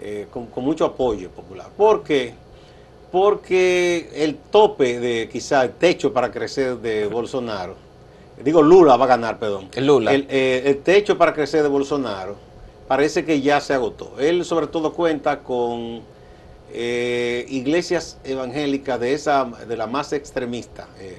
eh, 0.00 0.26
con, 0.30 0.48
mucho 0.56 0.86
apoyo 0.86 1.28
popular. 1.28 1.66
¿Por 1.76 2.02
qué? 2.02 2.32
Porque 3.14 4.10
el 4.12 4.34
tope 4.34 4.98
de 4.98 5.28
quizá 5.28 5.62
el 5.62 5.74
techo 5.74 6.12
para 6.12 6.32
crecer 6.32 6.78
de 6.78 7.06
Bolsonaro, 7.18 7.76
digo 8.42 8.60
Lula 8.60 8.96
va 8.96 9.04
a 9.04 9.08
ganar, 9.08 9.38
perdón. 9.38 9.68
El 9.72 9.86
Lula. 9.86 10.12
Eh, 10.12 10.62
el, 10.66 10.78
techo 10.78 11.16
para 11.16 11.32
crecer 11.32 11.62
de 11.62 11.68
Bolsonaro 11.68 12.34
parece 12.88 13.24
que 13.24 13.40
ya 13.40 13.60
se 13.60 13.72
agotó. 13.72 14.14
Él 14.18 14.44
sobre 14.44 14.66
todo 14.66 14.92
cuenta 14.92 15.44
con 15.44 16.00
eh, 16.72 17.46
iglesias 17.50 18.18
evangélicas 18.24 18.98
de 18.98 19.12
esa 19.12 19.44
de 19.44 19.76
la 19.76 19.86
más 19.86 20.12
extremista 20.12 20.88
eh, 20.98 21.16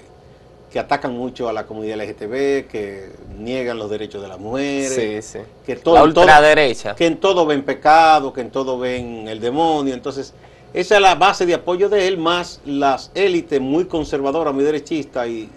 que 0.70 0.80
atacan 0.80 1.16
mucho 1.16 1.48
a 1.48 1.54
la 1.54 1.66
comunidad 1.66 1.96
LGTB, 2.02 2.68
que 2.68 3.10
niegan 3.38 3.80
los 3.80 3.90
derechos 3.90 4.22
de 4.22 4.28
las 4.28 4.38
mujeres, 4.38 5.24
sí, 5.24 5.40
sí. 5.40 5.46
que 5.66 5.78
todo, 5.78 5.96
la 5.96 6.04
ultraderecha, 6.04 6.94
que 6.94 7.06
en 7.06 7.22
todo 7.22 7.46
ven 7.46 7.64
pecado, 7.64 8.34
que 8.34 8.42
en 8.42 8.52
todo 8.52 8.78
ven 8.78 9.30
el 9.30 9.40
demonio, 9.40 9.94
entonces 9.94 10.34
esa 10.74 10.96
es 10.96 11.02
la 11.02 11.16
base 11.16 11.46
de 11.46 11.54
apoyo 11.54 11.90
de 11.90 12.08
él, 12.08 12.18
más 12.18 12.60
las 12.66 13.12
élites 13.16 13.62
muy 13.62 13.86
conservadoras, 13.86 14.54
muy 14.54 14.64
derechistas 14.64 15.28
y 15.28 15.50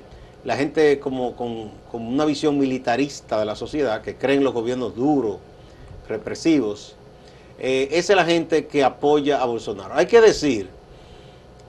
la 0.45 0.57
gente 0.57 1.01
como 1.01 1.35
con, 1.35 1.71
con 1.91 2.07
una 2.07 2.25
visión 2.25 2.59
militarista 2.59 3.39
de 3.39 3.45
la 3.45 3.57
sociedad, 3.57 4.01
que 4.03 4.15
creen 4.17 4.45
los 4.45 4.55
gobiernos 4.55 4.95
duros, 4.95 5.39
represivos, 6.09 6.95
eh, 7.59 7.89
esa 7.91 8.13
es 8.13 8.17
la 8.17 8.25
gente 8.25 8.67
que 8.67 8.85
apoya 8.85 9.43
a 9.43 9.47
Bolsonaro. 9.47 9.95
Hay 9.95 10.07
que 10.07 10.21
decir 10.21 10.69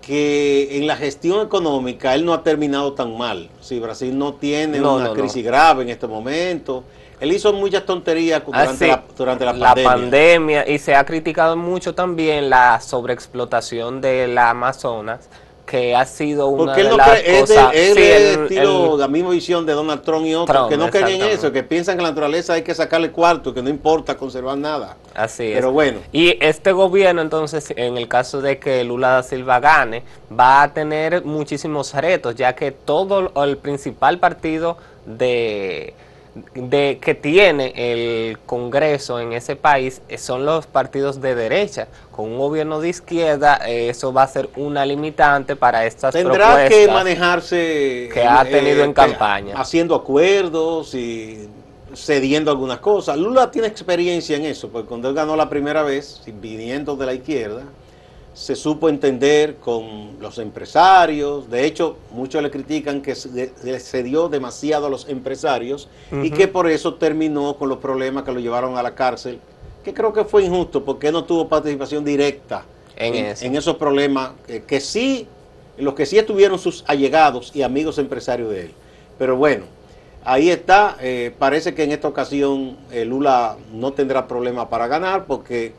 que 0.02 0.78
en 0.78 0.88
la 0.88 0.96
gestión 0.96 1.46
económica 1.46 2.16
él 2.16 2.26
no 2.26 2.34
ha 2.34 2.44
terminado 2.44 2.94
tan 2.94 3.18
mal. 3.18 3.50
Si 3.60 3.80
Brasil 3.80 4.18
no 4.18 4.36
tiene 4.36 4.80
No, 4.80 4.96
una 4.96 5.06
no, 5.06 5.10
no. 5.16 5.20
crisis 5.20 5.44
grave 5.44 5.84
en 5.84 5.90
este 5.90 6.08
momento. 6.08 6.84
Él 7.20 7.32
hizo 7.34 7.52
muchas 7.54 7.86
tonterías 7.86 8.42
durante, 8.46 8.72
Así, 8.72 8.88
la, 8.88 9.04
durante 9.18 9.46
la 9.46 9.52
Ah, 9.52 9.54
la 9.56 9.68
pandemia. 9.68 9.92
pandemia, 9.92 10.70
y 10.70 10.80
se 10.80 10.96
ha 10.96 11.06
criticado 11.06 11.58
mucho 11.58 11.94
también 11.94 12.50
la 12.50 12.80
sobreexplotación 12.82 14.02
de 14.02 14.28
la 14.28 14.52
Amazonas, 14.52 15.30
que 15.66 15.96
ha 15.96 16.04
sido 16.06 16.48
una 16.48 16.66
Porque 16.74 16.82
él 16.82 16.88
de 16.88 16.92
no 16.92 16.98
las 16.98 17.10
cree, 17.10 17.40
es 17.42 17.50
de- 17.50 17.56
cosas... 17.56 17.72
él 17.76 17.94
Sí, 17.94 18.02
es 18.02 18.22
el- 18.38 18.42
estilo 18.44 18.94
el- 18.96 19.00
la 19.02 19.08
misma 19.08 19.30
visión 19.30 19.66
de 19.68 19.74
Donald 19.74 20.02
Trump 20.02 20.26
y 20.26 20.34
otros 20.34 20.56
Trump, 20.58 20.70
que 20.72 20.78
no 20.78 20.90
creen 20.90 21.22
en 21.22 21.28
eso, 21.30 21.52
que 21.52 21.62
piensan 21.62 21.96
que 21.96 22.02
la 22.02 22.10
naturaleza 22.10 22.54
hay 22.54 22.64
que 22.64 22.74
sacarle 22.74 23.12
cuarto, 23.12 23.54
que 23.54 23.62
no 23.62 23.70
importa 23.70 24.18
conservar 24.18 24.58
nada. 24.58 24.96
Así 25.14 25.44
es. 25.52 25.56
Pero 25.56 25.72
bueno. 25.72 26.00
Y 26.12 26.44
este 26.44 26.72
gobierno, 26.72 27.22
entonces, 27.22 27.72
en 27.76 27.98
el 27.98 28.08
caso 28.08 28.42
de 28.42 28.58
que 28.58 28.84
Lula 28.84 29.10
da 29.10 29.24
Silva 29.24 29.60
gane, 29.60 30.02
va 30.38 30.64
a 30.64 30.74
tener 30.74 31.24
muchísimos 31.24 31.94
retos, 31.94 32.34
ya 32.34 32.56
que 32.56 32.72
todo 32.72 33.32
el 33.44 33.58
principal 33.58 34.18
partido 34.18 34.76
de, 35.06 35.94
de 36.54 37.00
que 37.02 37.16
tiene 37.16 37.74
el 37.76 38.38
Congreso 38.40 39.20
en 39.20 39.34
ese 39.34 39.56
país 39.56 40.02
eh, 40.10 40.18
son 40.18 40.46
los 40.46 40.68
partidos 40.68 41.22
de 41.22 41.36
derecha. 41.36 41.88
Con 42.12 42.32
un 42.32 42.38
gobierno 42.38 42.80
de 42.80 42.90
izquierda, 42.90 43.60
eh, 43.68 43.90
eso 43.90 44.14
va 44.14 44.24
a 44.24 44.28
ser 44.28 44.50
una 44.56 44.86
limitante 44.86 45.56
para 45.56 45.86
estas 45.86 46.14
Tendrá 46.14 46.48
propuestas. 46.48 46.70
que 46.70 46.88
manejarse 46.88 48.10
que 48.14 48.24
ha 48.24 48.44
tenido 48.46 48.84
en 48.84 48.92
eh, 48.92 48.94
campaña. 48.94 49.56
haciendo 49.60 49.96
acuerdos 49.96 50.94
y 50.94 51.48
cediendo 51.96 52.52
algunas 52.52 52.80
cosas. 52.80 53.18
Lula 53.18 53.50
tiene 53.50 53.68
experiencia 53.68 54.38
en 54.38 54.46
eso, 54.46 54.70
porque 54.70 54.88
cuando 54.88 55.10
él 55.10 55.16
ganó 55.16 55.36
la 55.36 55.50
primera 55.50 55.84
vez, 55.84 56.22
viniendo 56.40 56.96
de 56.96 57.06
la 57.06 57.14
izquierda, 57.14 57.64
se 58.40 58.56
supo 58.56 58.88
entender 58.88 59.58
con 59.58 60.18
los 60.22 60.38
empresarios. 60.38 61.50
De 61.50 61.66
hecho, 61.66 61.98
muchos 62.14 62.42
le 62.42 62.50
critican 62.50 63.02
que 63.02 63.14
se 63.14 63.52
le 63.64 63.80
cedió 63.82 64.30
demasiado 64.30 64.86
a 64.88 64.90
los 64.90 65.10
empresarios 65.10 65.90
y 66.24 66.32
que 66.32 66.48
por 66.48 66.70
eso 66.70 66.94
terminó 66.94 67.58
con 67.58 67.68
los 67.68 67.80
problemas 67.80 68.24
que 68.24 68.32
lo 68.32 68.40
llevaron 68.40 68.78
a 68.78 68.82
la 68.82 68.96
cárcel, 68.96 69.42
que 69.84 69.94
creo 69.94 70.14
que 70.14 70.24
fue 70.24 70.46
injusto 70.46 70.86
porque 70.86 71.12
no 71.12 71.26
tuvo 71.26 71.50
participación 71.50 72.06
directa 72.06 72.64
En 72.96 73.14
eso. 73.14 73.44
en 73.46 73.58
esos 73.58 73.76
problemas 73.76 74.32
que 74.66 74.80
sí, 74.80 75.28
los 75.78 75.94
que 75.94 76.06
sí 76.06 76.18
estuvieron 76.18 76.58
sus 76.60 76.86
allegados 76.88 77.52
y 77.54 77.62
amigos 77.64 77.98
empresarios 77.98 78.50
de 78.52 78.62
él. 78.62 78.72
Pero 79.18 79.36
bueno, 79.36 79.66
ahí 80.24 80.50
está. 80.50 80.96
eh, 81.02 81.34
parece 81.38 81.74
que 81.76 81.84
en 81.84 81.92
esta 81.92 82.08
ocasión 82.08 82.78
eh, 82.90 83.04
Lula 83.04 83.58
no 83.74 83.92
tendrá 83.92 84.30
problema 84.30 84.70
para 84.70 84.88
ganar 84.88 85.26
porque 85.26 85.74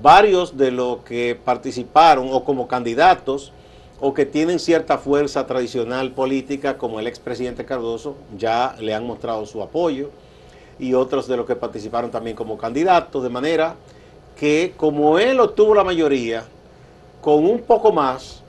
varios 0.00 0.56
de 0.56 0.70
los 0.70 0.98
que 0.98 1.38
participaron 1.42 2.28
o 2.32 2.44
como 2.44 2.68
candidatos 2.68 3.52
o 4.00 4.12
que 4.12 4.26
tienen 4.26 4.58
cierta 4.58 4.98
fuerza 4.98 5.46
tradicional 5.46 6.12
política, 6.12 6.76
como 6.76 7.00
el 7.00 7.06
expresidente 7.06 7.64
Cardoso, 7.64 8.16
ya 8.36 8.74
le 8.80 8.92
han 8.92 9.06
mostrado 9.06 9.46
su 9.46 9.62
apoyo 9.62 10.10
y 10.78 10.94
otros 10.94 11.28
de 11.28 11.36
los 11.36 11.46
que 11.46 11.56
participaron 11.56 12.10
también 12.10 12.36
como 12.36 12.58
candidatos, 12.58 13.22
de 13.22 13.30
manera 13.30 13.76
que 14.38 14.74
como 14.76 15.18
él 15.18 15.38
obtuvo 15.40 15.74
la 15.74 15.84
mayoría, 15.84 16.44
con 17.20 17.46
un 17.46 17.60
poco 17.60 17.92
más 17.92 18.42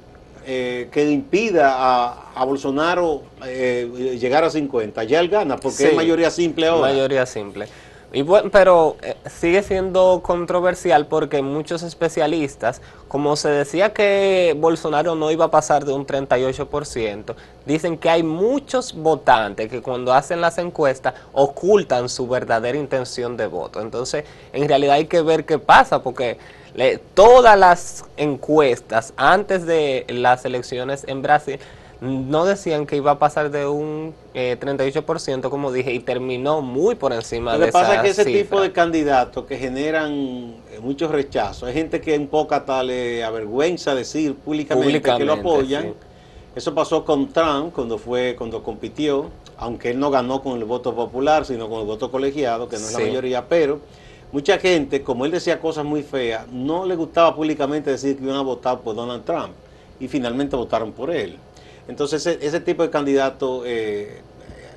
eh, 0.47 0.89
que 0.91 1.09
impida 1.09 1.73
a, 1.75 2.31
a 2.35 2.43
Bolsonaro 2.43 3.21
eh, 3.45 4.17
llegar 4.19 4.43
a 4.43 4.49
50, 4.49 5.03
ya 5.05 5.19
él 5.19 5.29
gana, 5.29 5.55
porque 5.55 5.77
Sí, 5.77 5.83
es 5.85 5.95
mayoría 5.95 6.29
simple 6.29 6.67
ahora. 6.67 6.91
Mayoría 6.91 7.25
simple. 7.25 7.67
Y 8.15 8.21
bueno, 8.21 8.49
pero 8.49 8.95
eh, 9.01 9.17
sigue 9.29 9.61
siendo 9.61 10.21
controversial 10.23 11.05
porque 11.05 11.41
muchos 11.41 11.83
especialistas, 11.83 12.81
como 13.09 13.35
se 13.35 13.49
decía 13.49 13.91
que 13.91 14.55
Bolsonaro 14.57 15.15
no 15.15 15.31
iba 15.31 15.43
a 15.43 15.51
pasar 15.51 15.83
de 15.83 15.91
un 15.91 16.07
38%, 16.07 17.35
dicen 17.65 17.97
que 17.97 18.09
hay 18.09 18.23
muchos 18.23 18.93
votantes 18.93 19.69
que 19.69 19.81
cuando 19.81 20.13
hacen 20.13 20.39
las 20.39 20.57
encuestas 20.59 21.13
ocultan 21.33 22.07
su 22.07 22.25
verdadera 22.25 22.77
intención 22.77 23.35
de 23.35 23.47
voto. 23.47 23.81
Entonces, 23.81 24.23
en 24.53 24.65
realidad 24.65 24.95
hay 24.95 25.07
que 25.07 25.21
ver 25.21 25.43
qué 25.43 25.59
pasa 25.59 26.01
porque 26.01 26.37
todas 27.15 27.59
las 27.59 28.05
encuestas 28.15 29.11
antes 29.17 29.65
de 29.65 30.05
las 30.07 30.45
elecciones 30.45 31.03
en 31.09 31.21
Brasil 31.21 31.59
no 32.05 32.45
decían 32.45 32.85
que 32.85 32.95
iba 32.95 33.11
a 33.11 33.19
pasar 33.19 33.51
de 33.51 33.67
un 33.67 34.13
eh, 34.33 34.57
38%, 34.59 35.49
como 35.49 35.71
dije, 35.71 35.93
y 35.93 35.99
terminó 35.99 36.61
muy 36.61 36.95
por 36.95 37.13
encima 37.13 37.53
Lo 37.53 37.59
de 37.59 37.65
que 37.67 37.71
pasa 37.71 37.93
esa 37.93 37.95
es 37.95 38.01
que 38.01 38.09
ese 38.09 38.23
cifra. 38.23 38.41
tipo 38.41 38.61
de 38.61 38.71
candidatos 38.71 39.45
que 39.45 39.57
generan 39.57 40.11
eh, 40.71 40.79
muchos 40.81 41.11
rechazos, 41.11 41.67
hay 41.67 41.73
gente 41.73 42.01
que 42.01 42.17
un 42.17 42.27
poco 42.27 42.55
hasta 42.55 42.83
le 42.83 43.23
avergüenza 43.23 43.93
decir 43.95 44.35
públicamente, 44.35 45.01
que 45.01 45.25
lo 45.25 45.33
apoyan. 45.33 45.83
sí. 45.83 45.93
Eso 46.55 46.73
pasó 46.73 47.03
con 47.03 47.27
Trump 47.33 47.73
cuando 47.73 47.97
fue 47.97 48.33
cuando 48.37 48.63
compitió, 48.63 49.29
aunque 49.57 49.91
él 49.91 49.99
no 49.99 50.09
ganó 50.09 50.41
con 50.41 50.57
el 50.57 50.63
voto 50.63 50.95
popular, 50.95 51.45
sino 51.45 51.67
con 51.69 51.81
el 51.81 51.85
voto 51.85 52.09
colegiado, 52.09 52.69
que 52.69 52.77
no 52.77 52.85
es 52.85 52.93
la 52.93 52.99
mayoría, 52.99 53.45
pero 53.49 53.81
mucha 54.31 54.57
gente, 54.57 55.03
como 55.03 55.25
él 55.25 55.31
decía 55.31 55.59
cosas 55.59 55.83
muy 55.83 56.01
feas, 56.01 56.47
no 56.47 56.85
le 56.85 56.95
gustaba 56.95 57.35
públicamente 57.35 57.91
decir 57.91 58.17
que 58.17 58.23
iban 58.23 58.37
a 58.37 58.41
votar 58.41 58.79
por 58.79 58.95
Donald 58.95 59.25
Trump 59.25 59.51
y 59.99 60.07
finalmente 60.07 60.55
votaron 60.55 60.93
por 60.93 61.11
él. 61.11 61.37
Entonces 61.87 62.25
ese, 62.25 62.45
ese 62.45 62.59
tipo 62.59 62.83
de 62.83 62.89
candidato 62.89 63.63
eh, 63.65 64.21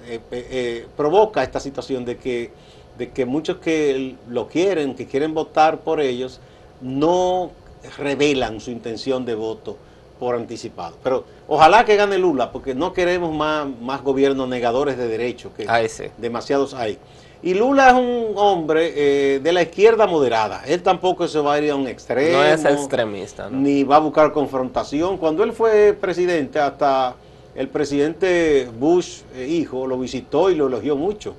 eh, 0.08 0.20
eh, 0.30 0.46
eh, 0.50 0.86
provoca 0.96 1.42
esta 1.42 1.60
situación 1.60 2.04
de 2.06 2.16
que, 2.16 2.50
de 2.96 3.10
que 3.10 3.26
muchos 3.26 3.58
que 3.58 4.16
lo 4.30 4.48
quieren, 4.48 4.94
que 4.94 5.06
quieren 5.06 5.34
votar 5.34 5.80
por 5.80 6.00
ellos, 6.00 6.40
no 6.80 7.50
revelan 7.98 8.60
su 8.60 8.70
intención 8.70 9.26
de 9.26 9.34
voto 9.34 9.76
por 10.18 10.34
anticipado. 10.34 10.96
Pero 11.02 11.24
ojalá 11.46 11.84
que 11.84 11.96
gane 11.96 12.16
Lula, 12.16 12.52
porque 12.52 12.74
no 12.74 12.94
queremos 12.94 13.34
más, 13.34 13.68
más 13.80 14.02
gobiernos 14.02 14.48
negadores 14.48 14.96
de 14.96 15.08
derechos, 15.08 15.52
que 15.54 15.66
demasiados 16.16 16.72
hay. 16.72 16.98
Y 17.42 17.54
Lula 17.54 17.90
es 17.90 17.94
un 17.94 18.32
hombre 18.36 18.92
eh, 18.96 19.38
de 19.40 19.52
la 19.52 19.62
izquierda 19.62 20.06
moderada. 20.06 20.62
Él 20.66 20.82
tampoco 20.82 21.28
se 21.28 21.38
va 21.38 21.54
a 21.54 21.60
ir 21.60 21.70
a 21.70 21.76
un 21.76 21.86
extremo. 21.86 22.38
No 22.38 22.44
es 22.44 22.64
extremista, 22.64 23.48
¿no? 23.48 23.58
Ni 23.58 23.84
va 23.84 23.96
a 23.96 24.00
buscar 24.00 24.32
confrontación. 24.32 25.18
Cuando 25.18 25.44
él 25.44 25.52
fue 25.52 25.96
presidente, 25.98 26.58
hasta 26.58 27.14
el 27.54 27.68
presidente 27.68 28.68
Bush, 28.78 29.20
eh, 29.34 29.46
hijo, 29.46 29.86
lo 29.86 29.98
visitó 29.98 30.50
y 30.50 30.56
lo 30.56 30.66
elogió 30.66 30.96
mucho. 30.96 31.34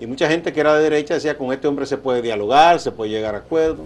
Y 0.00 0.06
mucha 0.06 0.28
gente 0.28 0.52
que 0.52 0.60
era 0.60 0.74
de 0.74 0.82
derecha 0.82 1.14
decía, 1.14 1.38
con 1.38 1.52
este 1.52 1.68
hombre 1.68 1.86
se 1.86 1.96
puede 1.96 2.22
dialogar, 2.22 2.80
se 2.80 2.90
puede 2.90 3.10
llegar 3.10 3.34
a 3.36 3.38
acuerdo. 3.38 3.84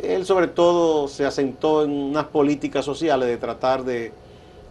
Él 0.00 0.24
sobre 0.24 0.46
todo 0.46 1.08
se 1.08 1.26
asentó 1.26 1.84
en 1.84 1.90
unas 1.90 2.24
políticas 2.24 2.84
sociales 2.84 3.28
de 3.28 3.36
tratar 3.36 3.84
de 3.84 4.12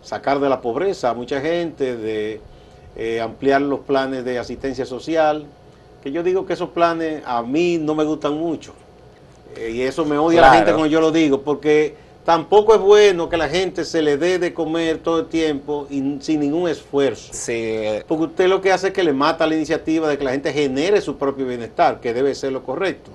sacar 0.01 0.39
de 0.39 0.49
la 0.49 0.61
pobreza 0.61 1.11
a 1.11 1.13
mucha 1.13 1.39
gente, 1.41 1.95
de 1.95 2.41
eh, 2.95 3.21
ampliar 3.21 3.61
los 3.61 3.81
planes 3.81 4.25
de 4.25 4.39
asistencia 4.39 4.85
social, 4.85 5.45
que 6.03 6.11
yo 6.11 6.21
digo 6.21 6.45
que 6.45 6.53
esos 6.53 6.69
planes 6.69 7.23
a 7.25 7.41
mí 7.41 7.77
no 7.79 7.95
me 7.95 8.03
gustan 8.03 8.33
mucho. 8.33 8.73
Eh, 9.55 9.71
y 9.71 9.81
eso 9.83 10.03
me 10.03 10.17
odia 10.17 10.41
la 10.41 10.47
Claro. 10.47 10.57
gente 10.57 10.71
cuando 10.73 10.87
yo 10.87 10.99
lo 10.99 11.11
digo, 11.11 11.41
porque 11.41 11.95
tampoco 12.25 12.75
es 12.75 12.81
bueno 12.81 13.29
que 13.29 13.37
la 13.37 13.47
gente 13.47 13.85
se 13.85 14.01
le 14.01 14.17
dé 14.17 14.37
de 14.37 14.53
comer 14.53 14.97
todo 14.97 15.19
el 15.21 15.27
tiempo 15.27 15.87
y 15.89 16.17
sin 16.19 16.41
ningún 16.41 16.67
esfuerzo. 16.67 17.29
Sí, 17.31 17.53
eh, 17.55 18.03
Porque 18.05 18.25
usted 18.25 18.47
lo 18.47 18.59
que 18.59 18.73
hace 18.73 18.87
es 18.87 18.93
que 18.93 19.03
le 19.03 19.13
mata 19.13 19.47
la 19.47 19.55
iniciativa 19.55 20.09
de 20.09 20.17
que 20.17 20.25
la 20.25 20.31
gente 20.31 20.51
genere 20.51 20.99
su 20.99 21.15
propio 21.17 21.45
bienestar, 21.45 22.01
que 22.01 22.13
debe 22.13 22.35
ser 22.35 22.51
lo 22.51 22.63
correcto. 22.63 23.11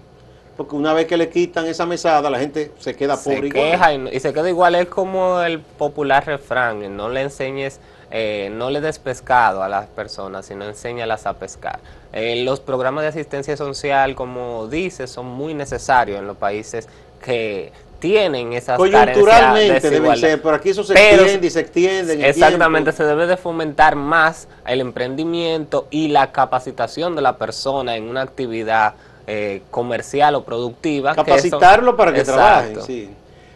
Porque 0.57 0.75
una 0.75 0.93
vez 0.95 1.07
que 1.07 1.17
le 1.19 1.29
quitan 1.29 1.67
esa 1.67 1.85
mesada, 1.87 2.31
la 2.31 2.39
gente 2.41 2.73
se 2.79 2.95
queda 2.97 3.17
se 3.17 3.31
pobre 3.35 3.49
igual. 3.49 3.71
queja 3.71 3.93
y, 3.95 3.99
no- 3.99 4.11
y 4.11 4.19
se 4.19 4.33
queda 4.33 4.49
igual. 4.49 4.75
Es 4.77 4.87
como 4.87 5.41
el 5.43 5.61
popular 5.61 6.25
refrán, 6.27 6.97
no 6.97 7.09
le 7.11 7.21
enseñes, 7.21 7.81
eh, 8.11 8.51
no 8.53 8.71
le 8.71 8.81
des 8.81 8.99
pescado 8.99 9.63
a 9.63 9.69
las 9.69 9.87
personas, 9.87 10.47
sino 10.47 10.65
enséñalas 10.65 11.27
a 11.27 11.35
pescar. 11.35 11.79
Eh, 12.13 12.43
los 12.45 12.61
programas 12.61 13.03
de 13.03 13.09
asistencia 13.09 13.57
social, 13.57 14.15
como 14.15 14.67
dices, 14.69 15.11
son 15.11 15.27
muy 15.27 15.55
necesarios 15.55 16.19
en 16.19 16.27
los 16.27 16.37
países 16.37 16.89
que 17.23 17.73
tienen 18.01 18.53
esas 18.53 18.77
Coyunturalmente 18.77 19.91
deben 19.91 20.17
ser, 20.17 20.41
pero 20.41 20.55
aquí 20.55 20.71
eso 20.71 20.85
se 20.85 20.95
Pero- 20.95 21.23
extiende 21.23 21.47
y 21.47 21.51
se 21.51 21.61
extiende. 21.61 22.29
Exactamente, 22.29 22.93
se 22.93 23.05
debe 23.05 23.27
de 23.27 23.37
fomentar 23.37 23.97
más 23.97 24.47
el 24.67 24.81
emprendimiento 24.81 25.89
y 25.91 26.09
la 26.09 26.31
capacitación 26.31 27.17
de 27.17 27.23
la 27.23 27.37
persona 27.37 27.97
en 27.97 28.05
una 28.09 28.23
actividad 28.23 28.95
eh, 29.31 29.61
comercial 29.71 30.37
o 30.37 30.45
productiva. 30.45 31.15
que 31.15 31.21
eso- 31.21 31.27
Capacitarlo 31.29 31.97
para 31.97 32.13
que 32.15 32.21
Exacto. 32.21 32.41
trabajen, 32.41 32.83
sí. 32.83 33.11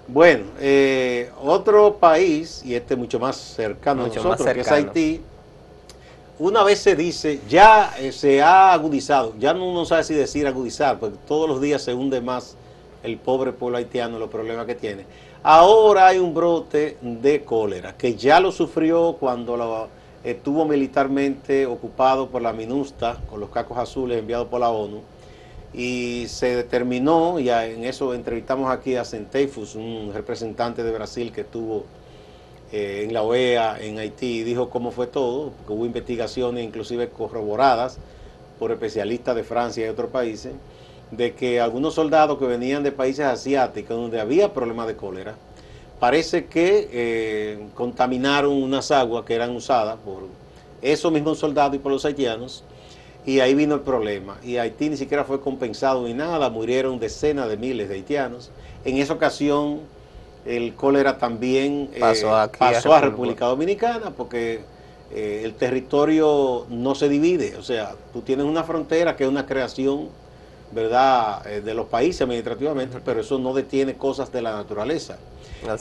Bueno, 0.08 0.44
eh, 0.60 1.30
otro 1.42 1.94
país, 1.94 2.62
y 2.64 2.74
este 2.74 2.96
mucho 2.96 3.18
más 3.18 3.36
cercano 3.36 4.02
Mucho 4.02 4.20
a 4.20 4.24
nosotros, 4.24 4.52
que 4.54 4.60
es. 4.60 4.68
Haití, 4.70 5.20
una 6.38 6.64
vez 6.64 6.80
se 6.80 6.96
dice, 6.96 7.40
ya 7.48 7.94
eh, 7.98 8.10
se 8.12 8.42
ha 8.42 8.72
agudizado, 8.72 9.34
ya 9.38 9.54
no 9.54 9.64
uno 9.64 9.84
sabe 9.84 10.02
si 10.04 10.14
decir 10.14 10.46
agudizar, 10.46 10.98
porque 10.98 11.16
todos 11.28 11.48
los 11.48 11.60
días 11.60 11.82
se 11.82 11.94
hunde 11.94 12.20
más 12.20 12.56
el 13.02 13.16
pobre 13.18 13.52
pueblo 13.52 13.78
haitiano, 13.78 14.18
los 14.18 14.28
problemas 14.28 14.66
que 14.66 14.74
tiene. 14.74 15.04
Ahora 15.44 16.08
hay 16.08 16.18
un 16.18 16.34
brote 16.34 16.96
de 17.00 17.42
cólera, 17.42 17.96
que 17.96 18.14
ya 18.14 18.40
lo 18.40 18.52
sufrió 18.52 19.16
cuando 19.18 19.56
lo- 19.56 19.88
estuvo 20.24 20.64
militarmente 20.64 21.66
ocupado 21.66 22.28
por 22.28 22.42
la 22.42 22.52
MINUSTA 22.52 23.18
con 23.28 23.40
los 23.40 23.50
cacos 23.50 23.76
azules 23.78 24.18
enviados 24.18 24.46
por 24.48 24.60
la 24.60 24.70
ONU 24.70 25.00
y 25.74 26.26
se 26.28 26.56
determinó, 26.56 27.38
y 27.38 27.48
en 27.48 27.84
eso 27.84 28.14
entrevistamos 28.14 28.70
aquí 28.70 28.96
a 28.96 29.04
Centeifus, 29.04 29.74
un 29.74 30.12
representante 30.12 30.82
de 30.82 30.92
Brasil 30.92 31.32
que 31.32 31.42
estuvo 31.42 31.86
eh, 32.72 33.04
en 33.04 33.14
la 33.14 33.22
OEA, 33.22 33.80
en 33.80 33.98
Haití, 33.98 34.40
y 34.40 34.42
dijo 34.42 34.68
cómo 34.68 34.90
fue 34.90 35.06
todo, 35.06 35.50
porque 35.50 35.72
hubo 35.72 35.86
investigaciones 35.86 36.64
inclusive 36.64 37.08
corroboradas 37.08 37.98
por 38.58 38.70
especialistas 38.70 39.34
de 39.34 39.44
Francia 39.44 39.86
y 39.86 39.88
otros 39.88 40.10
países, 40.10 40.52
de 41.10 41.34
que 41.34 41.60
algunos 41.60 41.94
soldados 41.94 42.38
que 42.38 42.46
venían 42.46 42.82
de 42.82 42.92
países 42.92 43.24
asiáticos 43.24 43.96
donde 43.96 44.20
había 44.20 44.52
problemas 44.52 44.86
de 44.86 44.96
cólera, 44.96 45.36
parece 46.00 46.46
que 46.46 46.88
eh, 46.92 47.66
contaminaron 47.74 48.52
unas 48.52 48.90
aguas 48.90 49.24
que 49.24 49.34
eran 49.34 49.54
usadas 49.56 49.96
por 50.04 50.24
esos 50.82 51.12
mismos 51.12 51.38
soldados 51.38 51.76
y 51.76 51.78
por 51.78 51.92
los 51.92 52.04
haitianos, 52.04 52.64
y 53.24 53.40
ahí 53.40 53.54
vino 53.54 53.74
el 53.74 53.80
problema. 53.82 54.38
Y 54.42 54.56
Haití 54.56 54.90
ni 54.90 54.96
siquiera 54.96 55.24
fue 55.24 55.40
compensado 55.40 56.06
ni 56.06 56.14
nada, 56.14 56.50
murieron 56.50 56.98
decenas 56.98 57.48
de 57.48 57.56
miles 57.56 57.88
de 57.88 57.94
haitianos. 57.96 58.50
En 58.84 58.96
esa 58.96 59.14
ocasión 59.14 59.80
el 60.44 60.74
cólera 60.74 61.18
también 61.18 61.90
eh, 61.94 62.00
pasó, 62.00 62.34
a, 62.34 63.00
República 63.00 63.46
Dominicana 63.46 64.10
porque 64.10 64.62
eh, 65.14 65.42
el 65.44 65.54
territorio 65.54 66.66
no 66.68 66.94
se 66.94 67.08
divide. 67.08 67.56
O 67.56 67.62
sea, 67.62 67.94
tú 68.12 68.22
tienes 68.22 68.44
una 68.44 68.64
frontera 68.64 69.16
que 69.16 69.22
es 69.22 69.30
una 69.30 69.46
creación, 69.46 70.08
¿verdad?, 70.72 71.44
de 71.44 71.74
los 71.74 71.86
países 71.86 72.22
administrativamente, 72.22 72.98
pero 73.04 73.20
eso 73.20 73.38
no 73.38 73.54
detiene 73.54 73.94
cosas 73.94 74.32
de 74.32 74.42
la 74.42 74.52
naturaleza. 74.52 75.16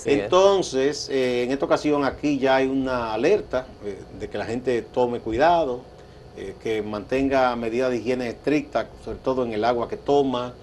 Entonces, 0.06 1.10
eh, 1.10 1.44
en 1.44 1.52
esta 1.52 1.66
ocasión 1.66 2.06
aquí 2.06 2.38
ya 2.38 2.58
hay 2.58 2.68
una 2.68 3.14
alerta 3.14 3.66
eh, 3.84 4.00
de 4.20 4.30
que 4.30 4.38
la 4.38 4.46
gente 4.46 4.82
tome 4.82 5.20
cuidado, 5.20 5.82
eh, 6.38 6.56
que 6.62 6.82
mantenga 6.82 7.56
medidas 7.56 7.92
de 7.92 7.98
higiene 7.98 8.30
estrictas, 8.30 8.88
sobre 9.04 9.18
todo 9.20 9.46
en 9.46 9.54
el 9.54 9.64
agua 9.64 9.88
que 9.90 9.98
toma, 9.98 10.54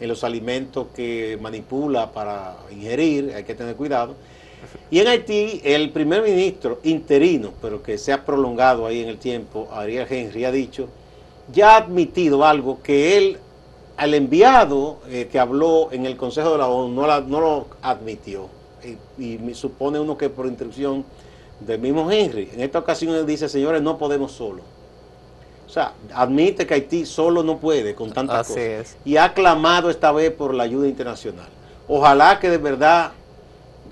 en 0.00 0.08
los 0.08 0.24
alimentos 0.24 0.88
que 0.94 1.38
manipula 1.40 2.10
para 2.12 2.56
ingerir, 2.70 3.32
hay 3.34 3.44
que 3.44 3.54
tener 3.54 3.76
cuidado. 3.76 4.14
Y 4.90 4.98
en 4.98 5.08
Haití, 5.08 5.60
el 5.64 5.90
primer 5.90 6.22
ministro 6.22 6.80
interino, 6.84 7.52
pero 7.60 7.82
que 7.82 7.98
se 7.98 8.12
ha 8.12 8.24
prolongado 8.24 8.86
ahí 8.86 9.02
en 9.02 9.08
el 9.08 9.18
tiempo, 9.18 9.68
Ariel 9.72 10.06
Henry, 10.08 10.44
ha 10.44 10.52
dicho, 10.52 10.88
ya 11.52 11.74
ha 11.74 11.76
admitido 11.78 12.44
algo 12.44 12.82
que 12.82 13.16
él, 13.16 13.38
al 13.96 14.14
enviado 14.14 14.98
que 15.30 15.38
habló 15.38 15.88
en 15.92 16.06
el 16.06 16.16
Consejo 16.16 16.52
de 16.52 16.58
la 16.58 16.68
ONU, 16.68 16.94
no, 16.94 17.40
lo 17.40 17.66
admitió 17.82 18.48
y, 19.18 19.38
me 19.38 19.54
supone 19.54 20.00
uno 20.00 20.16
que 20.16 20.30
por 20.30 20.46
instrucción 20.46 21.04
del 21.60 21.80
mismo 21.80 22.10
Henry. 22.10 22.50
En 22.52 22.60
esta 22.60 22.78
ocasión 22.78 23.14
él 23.14 23.26
dice, 23.26 23.48
señores, 23.48 23.82
no 23.82 23.98
podemos 23.98 24.32
solo. 24.32 24.62
O 25.70 25.72
sea, 25.72 25.92
admite 26.12 26.66
que 26.66 26.74
Haití 26.74 27.06
solo 27.06 27.44
no 27.44 27.58
puede 27.58 27.94
con 27.94 28.10
tantas 28.12 28.48
cosas. 28.48 28.96
Y 29.04 29.18
ha 29.18 29.32
clamado 29.32 29.88
esta 29.88 30.10
vez 30.10 30.32
por 30.32 30.52
la 30.52 30.64
ayuda 30.64 30.88
internacional. 30.88 31.46
Ojalá 31.86 32.40
que 32.40 32.50
de 32.50 32.58
verdad, 32.58 33.12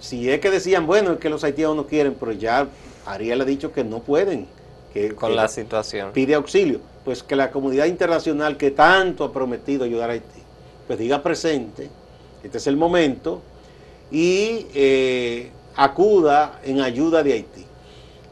si 0.01 0.29
es 0.29 0.41
que 0.41 0.51
decían, 0.51 0.89
bueno, 0.89 1.13
es 1.13 1.19
que 1.21 1.31
los 1.31 1.45
haitianos 1.45 1.77
no 1.77 1.87
quieren, 1.87 2.17
pero 2.19 2.33
ya 2.33 2.67
Ariel 3.07 3.43
ha 3.43 3.45
dicho 3.45 3.71
que 3.71 3.85
no 3.85 4.01
pueden. 4.01 4.49
Que, 4.93 5.15
con 5.15 5.37
la 5.37 5.47
situación. 5.47 6.11
Pide 6.13 6.35
auxilio. 6.35 6.81
Pues 7.05 7.23
que 7.23 7.37
la 7.37 7.53
comunidad 7.53 7.87
internacional 7.87 8.57
que 8.57 8.73
tanto 8.73 9.23
ha 9.23 9.33
prometido 9.33 9.85
ayudar 9.85 10.11
a 10.11 10.15
Haití, 10.15 10.43
pues 10.89 10.99
diga 10.99 11.23
presente, 11.23 11.91
este 12.43 12.59
es 12.59 12.67
el 12.67 12.77
momento, 12.77 13.41
y 14.11 14.67
eh, 14.75 15.53
acuda 15.77 16.59
en 16.65 16.81
ayuda 16.81 17.23
de 17.23 17.35
Haití. 17.35 17.65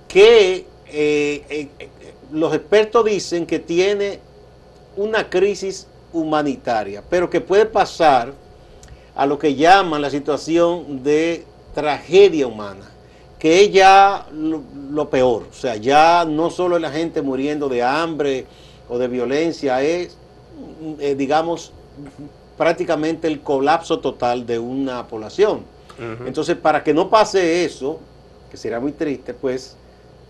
Que 0.09 0.67
eh, 0.89 1.45
eh, 1.79 1.89
los 2.33 2.55
expertos 2.55 3.05
dicen 3.05 3.47
que 3.47 3.59
tiene 3.59 4.21
una 4.97 5.29
crisis 5.29 5.87
humanitaria, 6.13 7.03
pero 7.09 7.29
que 7.29 7.41
puede 7.41 7.67
pasar 7.67 8.33
a 9.15 9.27
lo 9.27 9.39
que 9.39 9.55
llaman 9.55 10.03
la 10.03 10.11
situación 10.11 11.03
de 11.03 11.45
tragedia 11.75 12.47
humana, 12.47 12.91
que 13.39 13.65
es 13.65 13.73
ya 13.73 14.27
lo, 14.33 15.11
peor, 15.11 15.47
o 15.51 15.55
sea, 15.55 15.77
ya 15.77 16.25
no 16.25 16.51
solo 16.51 16.77
es 16.77 16.83
la 16.83 16.91
gente 16.91 17.23
muriendo 17.23 17.69
de 17.69 17.83
hambre 17.83 18.47
o 18.89 18.99
de 18.99 19.09
violencia, 19.09 19.83
es, 19.83 20.17
digamos, 21.17 21.73
prácticamente 22.57 23.29
el 23.29 23.41
colapso 23.41 23.99
total 24.01 24.47
de 24.47 24.59
una 24.59 25.07
población. 25.07 25.63
Entonces, 26.27 26.57
para 26.57 26.85
que 26.85 26.93
no 26.93 27.09
pase 27.09 27.65
eso, 27.65 27.99
que 28.51 28.57
sería 28.57 28.81
muy 28.81 28.93
triste, 28.93 29.33
pues, 29.35 29.77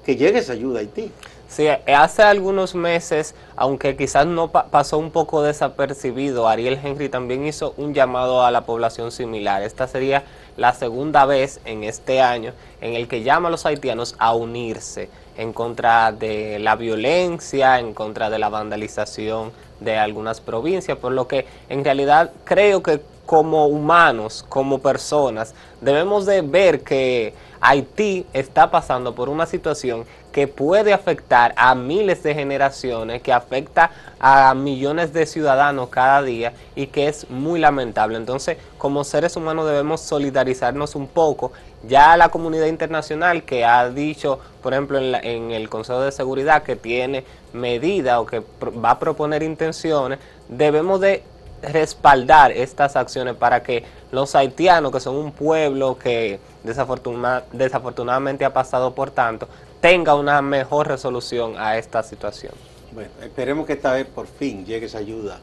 que 0.05 0.15
llegue 0.15 0.39
esa 0.39 0.53
ayuda 0.53 0.79
a 0.79 0.83
Haití. 0.83 1.11
Sí, 1.49 1.69
hace 1.69 2.23
algunos 2.23 2.75
meses, 2.75 3.37
aunque 3.55 3.97
quizás 3.97 4.27
no 4.27 4.51
pasó 4.51 4.99
un 4.99 5.13
poco 5.13 5.43
desapercibido, 5.43 6.49
Ariel 6.49 6.79
Henry 6.83 7.09
también 7.09 7.47
hizo 7.47 7.73
un 7.77 7.95
llamado 7.95 8.45
a 8.45 8.51
la 8.51 8.63
población 8.63 9.13
similar. 9.13 9.63
Esta 9.63 9.87
sería 9.87 10.25
la 10.57 10.75
segunda 10.75 11.25
vez 11.25 11.61
en 11.65 11.85
este 11.85 12.21
año 12.21 12.53
en 12.81 12.95
el 12.95 13.07
que 13.07 13.23
llama 13.23 13.49
a 13.49 13.53
los 13.53 13.65
haitianos 13.65 14.17
a 14.19 14.35
unirse 14.35 15.09
en 15.37 15.53
contra 15.53 16.11
de 16.11 16.59
la 16.59 16.75
violencia, 16.75 17.79
en 17.79 17.95
contra 17.95 18.29
de 18.29 18.39
la 18.41 18.49
vandalización 18.49 19.53
de 19.79 19.97
algunas 19.99 20.41
provincias, 20.41 20.99
por 20.99 21.13
lo 21.13 21.29
que 21.29 21.47
en 21.69 21.85
realidad 21.85 22.33
creo 22.45 22.83
que 22.83 23.01
como 23.25 23.67
humanos, 23.67 24.45
como 24.49 24.79
personas, 24.79 25.55
debemos 25.81 26.27
de 26.27 26.43
ver 26.43 26.83
que 26.83 27.35
Haití 27.61 28.27
está 28.33 28.71
pasando 28.71 29.15
por 29.15 29.29
una 29.29 29.47
situación 29.47 30.05
que 30.33 30.47
puede 30.47 30.93
afectar 30.93 31.55
a 31.57 31.75
miles 31.75 32.23
de 32.23 32.35
generaciones, 32.35 33.23
que 33.23 33.33
afecta 33.33 33.91
a 34.21 34.53
millones 34.55 35.15
de 35.15 35.25
ciudadanos 35.25 35.89
cada 35.89 36.23
día 36.23 36.53
y 36.75 36.89
que 36.89 37.09
es 37.09 37.31
muy 37.31 37.59
lamentable. 37.59 38.19
Entonces, 38.19 38.59
como 38.77 39.03
seres 39.03 39.35
humanos 39.37 39.67
debemos 39.67 40.03
solidarizarnos 40.03 40.95
un 40.95 41.07
poco. 41.07 41.53
Ya 41.89 42.17
la 42.19 42.29
comunidad 42.29 42.67
internacional 42.67 43.45
que 43.45 43.65
ha 43.65 43.89
dicho, 43.89 44.39
por 44.63 44.75
ejemplo, 44.75 44.99
en, 44.99 45.15
en 45.15 45.51
el 45.53 45.71
Consejo 45.71 46.03
de 46.03 46.13
Seguridad 46.13 46.63
que 46.63 46.77
tiene 46.77 47.25
medidas 47.55 48.19
o 48.19 48.27
que 48.27 48.43
va 48.61 48.91
a 48.91 48.99
proponer 48.99 49.43
intenciones, 49.43 50.19
debemos 50.49 51.01
de 51.01 51.23
respaldar 51.63 52.53
estas 52.53 52.97
acciones 52.97 53.35
para 53.37 53.63
que 53.63 53.85
los 54.13 54.35
haitianos, 54.35 54.93
que 54.93 55.01
son 55.01 55.17
un 55.17 55.33
pueblo 55.33 55.99
que 55.99 56.39
desafortunadamente 56.67 58.45
ha 58.45 58.53
pasado 58.53 58.95
por 58.95 59.11
tanto, 59.11 59.49
tenga 59.81 60.15
una 60.15 60.43
mejor 60.43 60.89
resolución 60.89 61.55
a 61.59 61.79
esta 61.79 62.03
situación. 62.03 62.53
Bueno, 62.93 63.11
esperemos 63.23 63.67
que 63.67 63.75
esta 63.75 63.93
vez 63.93 64.07
por 64.07 64.27
fin 64.27 64.65
llegue 64.65 64.87
esa 64.87 64.99
ayuda. 64.99 65.39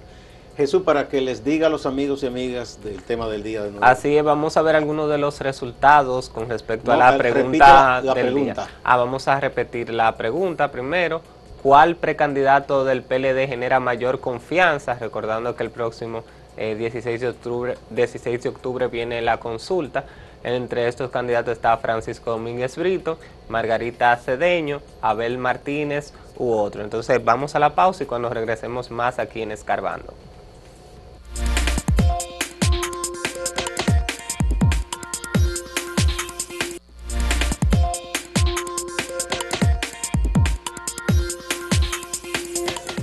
Jesús, 0.55 0.83
para 0.83 1.07
que 1.07 1.19
les 1.19 1.43
diga 1.43 1.67
a 1.67 1.69
los 1.69 1.87
amigos 1.87 2.21
y 2.21 2.27
amigas 2.27 2.79
del 2.83 3.01
tema 3.01 3.27
del 3.27 3.41
día 3.41 3.63
de 3.63 3.71
nuevo. 3.71 3.83
Así 3.83 4.15
es, 4.15 4.23
vamos 4.23 4.55
a 4.55 4.61
ver 4.61 4.75
algunos 4.75 5.09
de 5.09 5.17
los 5.17 5.39
resultados 5.41 6.29
con 6.29 6.47
respecto 6.47 6.91
a 6.91 6.97
la 6.97 7.17
pregunta 7.17 8.01
del 8.13 8.35
día. 8.35 8.55
Ah, 8.83 8.97
vamos 8.97 9.27
a 9.27 9.39
repetir 9.39 9.89
la 9.89 10.15
pregunta 10.15 10.71
primero 10.71 11.21
cuál 11.63 11.95
precandidato 11.95 12.85
del 12.85 13.01
PLD 13.01 13.47
genera 13.47 13.79
mayor 13.79 14.19
confianza, 14.19 14.93
recordando 14.95 15.55
que 15.55 15.63
el 15.63 15.71
próximo 15.71 16.23
16, 16.57 17.05
eh, 17.07 17.17
de 17.17 17.29
octubre, 17.29 17.77
16 17.89 18.43
de 18.43 18.49
octubre 18.49 18.87
viene 18.87 19.21
la 19.21 19.39
consulta. 19.39 20.05
Entre 20.43 20.89
estos 20.89 21.09
candidatos 21.09 21.53
está 21.53 21.77
Francisco 21.77 22.31
Domínguez 22.31 22.75
Brito, 22.75 23.17
Margarita 23.47 24.15
Cedeño, 24.17 24.81
Abel 25.01 25.37
Martínez 25.37 26.13
u 26.37 26.51
otro. 26.51 26.83
Entonces 26.83 27.23
vamos 27.23 27.55
a 27.55 27.59
la 27.59 27.75
pausa 27.75 28.03
y 28.03 28.07
cuando 28.07 28.29
regresemos 28.29 28.91
más 28.91 29.19
aquí 29.19 29.41
en 29.41 29.51
Escarbando. 29.51 30.13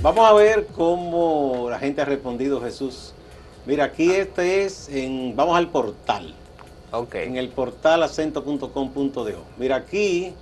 Vamos 0.03 0.27
a 0.27 0.33
ver 0.33 0.67
cómo 0.75 1.67
la 1.69 1.77
gente 1.77 2.01
ha 2.01 2.05
respondido, 2.05 2.59
Jesús. 2.59 3.13
Mira, 3.67 3.85
aquí 3.85 4.11
este 4.11 4.63
es 4.63 4.89
en, 4.89 5.35
vamos 5.35 5.55
al 5.55 5.69
portal. 5.69 6.33
Ok. 6.91 7.15
En 7.15 7.37
el 7.37 7.49
portal 7.49 8.03
acento.com.de. 8.03 9.35
Mira, 9.57 9.77
aquí 9.77 10.33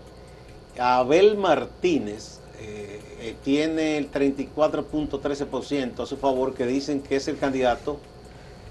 Abel 0.80 1.38
Martínez 1.38 2.40
eh, 2.60 3.00
eh, 3.20 3.36
tiene 3.44 3.98
el 3.98 4.12
34.13% 4.12 6.02
a 6.02 6.06
su 6.06 6.18
favor, 6.18 6.54
que 6.54 6.66
dicen 6.66 7.02
que 7.02 7.18
es 7.18 7.28
el 7.28 7.38
candidato 7.38 8.00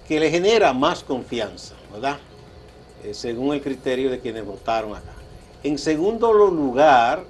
que 0.07 0.19
le 0.19 0.31
genera 0.31 0.73
más 0.73 1.05
confianza, 1.05 1.75
¿verdad? 1.93 2.19
Eh, 3.05 3.15
según 3.15 3.55
el 3.55 3.63
criterio 3.63 4.11
de 4.11 4.19
quienes 4.19 4.45
votaron 4.45 4.97
acá. 4.97 5.13
En 5.63 5.79
segundo 5.79 6.33
lugar, 6.33 7.25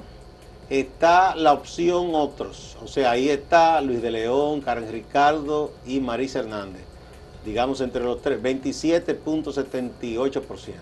está 0.70 1.34
la 1.34 1.52
opción 1.52 2.14
otros. 2.14 2.76
O 2.82 2.86
sea, 2.86 3.10
ahí 3.10 3.28
está 3.28 3.80
Luis 3.80 4.00
de 4.00 4.10
León, 4.10 4.60
Karen 4.60 4.90
Ricardo 4.90 5.72
y 5.84 6.00
Marisa 6.00 6.40
Hernández. 6.40 6.87
Digamos 7.48 7.80
entre 7.80 8.04
los 8.04 8.20
tres, 8.20 8.42
27.78%. 8.42 10.74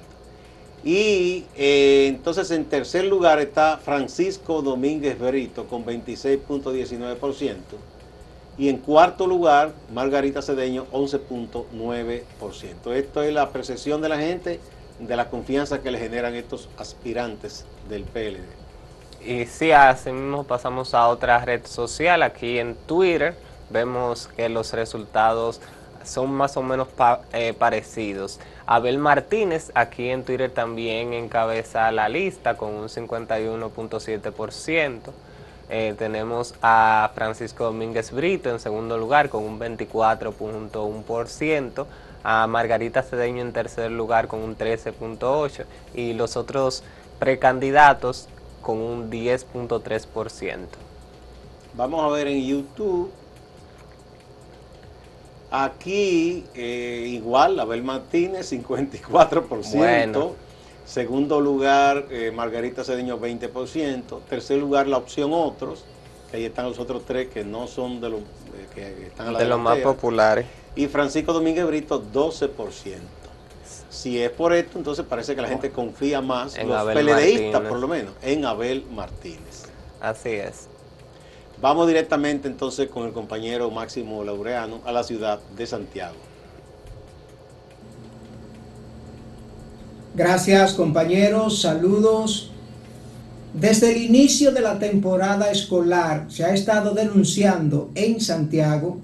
Y 0.82 1.44
eh, 1.56 2.08
entonces 2.08 2.50
en 2.50 2.64
tercer 2.64 3.04
lugar 3.04 3.38
está 3.38 3.78
Francisco 3.78 4.62
Domínguez 4.62 5.16
Berito 5.16 5.66
con 5.66 5.86
26.19%. 5.86 7.54
Y 8.58 8.68
en 8.68 8.78
cuarto 8.78 9.28
lugar, 9.28 9.74
Margarita 9.92 10.42
Cedeño, 10.42 10.86
11.9%. 10.92 12.92
Esto 12.94 13.22
es 13.22 13.32
la 13.32 13.50
percepción 13.50 14.02
de 14.02 14.08
la 14.08 14.18
gente 14.18 14.58
de 14.98 15.16
la 15.16 15.30
confianza 15.30 15.82
que 15.82 15.92
le 15.92 16.00
generan 16.00 16.34
estos 16.34 16.68
aspirantes 16.78 17.64
del 17.88 18.02
PLD. 18.02 18.42
Y 19.24 19.46
sí, 19.46 19.70
así 19.70 20.10
mismo 20.10 20.42
pasamos 20.44 20.94
a 20.94 21.06
otra 21.06 21.44
red 21.44 21.64
social, 21.64 22.22
aquí 22.22 22.58
en 22.58 22.74
Twitter, 22.74 23.36
vemos 23.70 24.28
que 24.28 24.48
los 24.48 24.72
resultados 24.72 25.60
son 26.06 26.32
más 26.32 26.56
o 26.56 26.62
menos 26.62 26.88
eh, 27.32 27.52
parecidos. 27.52 28.40
Abel 28.66 28.96
Martínez 28.98 29.70
aquí 29.74 30.08
en 30.08 30.24
Twitter 30.24 30.50
también 30.50 31.12
encabeza 31.12 31.92
la 31.92 32.08
lista 32.08 32.56
con 32.56 32.72
un 32.74 32.88
51.7%. 32.88 35.12
Eh, 35.68 35.96
tenemos 35.98 36.54
a 36.62 37.10
Francisco 37.14 37.64
Domínguez 37.64 38.12
Brito 38.12 38.50
en 38.50 38.60
segundo 38.60 38.98
lugar 38.98 39.30
con 39.30 39.42
un 39.42 39.58
24.1%, 39.58 41.86
a 42.22 42.46
Margarita 42.46 43.02
Cedeño 43.02 43.42
en 43.42 43.52
tercer 43.52 43.90
lugar 43.90 44.28
con 44.28 44.38
un 44.40 44.56
13.8% 44.56 45.64
y 45.94 46.12
los 46.12 46.36
otros 46.36 46.84
precandidatos 47.18 48.28
con 48.62 48.78
un 48.78 49.10
10.3%. 49.10 50.58
Vamos 51.74 52.04
a 52.04 52.08
ver 52.08 52.28
en 52.28 52.44
YouTube. 52.44 53.10
Aquí 55.50 56.44
eh, 56.54 57.06
igual, 57.08 57.60
Abel 57.60 57.82
Martínez, 57.82 58.52
54%. 58.52 60.32
Segundo 60.84 61.40
lugar, 61.40 62.06
eh, 62.10 62.30
Margarita 62.30 62.84
Cedeño, 62.84 63.18
20%. 63.18 64.20
Tercer 64.28 64.58
lugar, 64.58 64.86
la 64.86 64.98
opción 64.98 65.32
otros, 65.32 65.84
que 66.30 66.36
ahí 66.38 66.44
están 66.44 66.66
los 66.66 66.78
otros 66.78 67.04
tres 67.04 67.28
que 67.28 67.44
no 67.44 67.66
son 67.66 68.00
de 68.00 68.10
los, 68.10 68.20
eh, 68.20 68.24
que 68.74 69.06
están 69.08 69.28
a 69.28 69.32
la 69.32 69.38
De 69.38 69.46
los 69.46 69.58
más 69.58 69.78
populares. 69.78 70.46
Y 70.76 70.86
Francisco 70.86 71.32
Domínguez 71.32 71.66
Brito, 71.66 72.02
12%. 72.02 72.98
Si 73.88 74.20
es 74.20 74.30
por 74.30 74.52
esto, 74.52 74.78
entonces 74.78 75.06
parece 75.08 75.34
que 75.34 75.42
la 75.42 75.48
gente 75.48 75.70
confía 75.70 76.20
más, 76.20 76.56
en 76.56 76.68
los 76.68 76.82
PLDistas 76.84 77.62
por 77.62 77.78
lo 77.78 77.88
menos, 77.88 78.12
en 78.22 78.44
Abel 78.44 78.84
Martínez. 78.92 79.64
Así 80.00 80.30
es. 80.30 80.68
Vamos 81.60 81.86
directamente 81.86 82.48
entonces 82.48 82.88
con 82.88 83.06
el 83.06 83.12
compañero 83.12 83.70
Máximo 83.70 84.22
Laureano 84.22 84.80
a 84.84 84.92
la 84.92 85.02
ciudad 85.02 85.40
de 85.56 85.66
Santiago. 85.66 86.16
Gracias 90.14 90.74
compañeros, 90.74 91.62
saludos. 91.62 92.50
Desde 93.54 93.92
el 93.92 94.02
inicio 94.02 94.52
de 94.52 94.60
la 94.60 94.78
temporada 94.78 95.50
escolar 95.50 96.26
se 96.28 96.44
ha 96.44 96.52
estado 96.52 96.92
denunciando 96.92 97.90
en 97.94 98.20
Santiago 98.20 98.98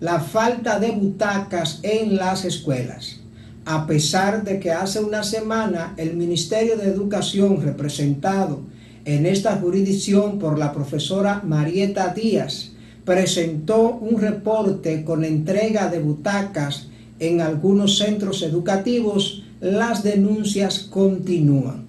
la 0.00 0.20
falta 0.20 0.78
de 0.78 0.92
butacas 0.92 1.80
en 1.82 2.16
las 2.16 2.46
escuelas, 2.46 3.20
a 3.66 3.86
pesar 3.86 4.44
de 4.44 4.60
que 4.60 4.72
hace 4.72 5.00
una 5.00 5.24
semana 5.24 5.92
el 5.98 6.16
Ministerio 6.16 6.78
de 6.78 6.88
Educación 6.88 7.60
representado 7.60 8.60
en 9.08 9.24
esta 9.24 9.56
jurisdicción 9.56 10.38
por 10.38 10.58
la 10.58 10.70
profesora 10.70 11.40
Marieta 11.42 12.12
Díaz 12.12 12.72
presentó 13.06 13.92
un 13.92 14.20
reporte 14.20 15.02
con 15.02 15.24
entrega 15.24 15.88
de 15.88 15.98
butacas 15.98 16.88
en 17.18 17.40
algunos 17.40 17.96
centros 17.96 18.42
educativos 18.42 19.44
las 19.62 20.02
denuncias 20.02 20.80
continúan. 20.80 21.86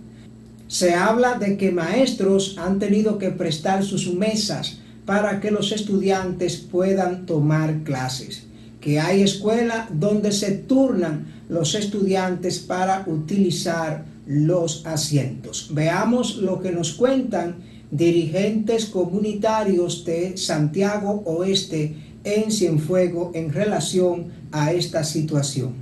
Se 0.70 0.94
habla 0.94 1.34
de 1.38 1.58
que 1.58 1.74
maestros 1.74 2.56
han 2.58 2.80
tenido 2.80 3.18
que 3.18 3.32
prestar 3.32 3.84
sus 3.84 4.14
mesas 4.14 4.78
para 5.06 5.42
que 5.42 5.52
los 5.52 5.74
estudiantes 5.74 6.56
puedan 6.56 7.26
tomar 7.26 7.84
clases, 7.84 8.44
que 8.80 8.98
hay 9.02 9.24
escuelas 9.24 9.90
donde 9.92 10.32
se 10.32 10.52
turnan 10.52 11.26
los 11.50 11.76
estudiantes 11.76 12.60
para 12.60 13.04
utilizar 13.08 14.06
los 14.30 14.86
asientos. 14.86 15.72
Veamos 15.74 16.38
lo 16.38 16.62
que 16.62 16.72
nos 16.72 16.94
cuentan 16.94 17.56
dirigentes 17.90 18.86
comunitarios 18.86 20.06
de 20.06 20.38
Santiago 20.38 21.24
Oeste 21.26 21.96
en 22.24 22.52
Cienfuego 22.52 23.32
en 23.34 23.52
relación 23.52 24.28
a 24.52 24.72
esta 24.72 25.04
situación. 25.04 25.74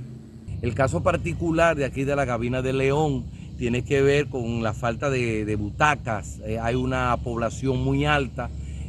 El 0.62 0.74
caso 0.74 1.02
particular 1.02 1.76
de 1.76 1.84
aquí 1.84 2.04
de 2.04 2.16
la 2.16 2.24
Gabina 2.24 2.62
de 2.62 2.72
León 2.72 3.26
tiene 3.58 3.84
que 3.84 4.00
ver 4.00 4.28
con 4.28 4.62
la 4.62 4.72
falta 4.72 5.10
de, 5.10 5.54
butacas. 5.56 6.40
Eh, 6.46 6.58
hay 6.58 6.74
una 6.74 7.14
población 7.18 7.84
muy 7.84 8.06
alta 8.06 8.48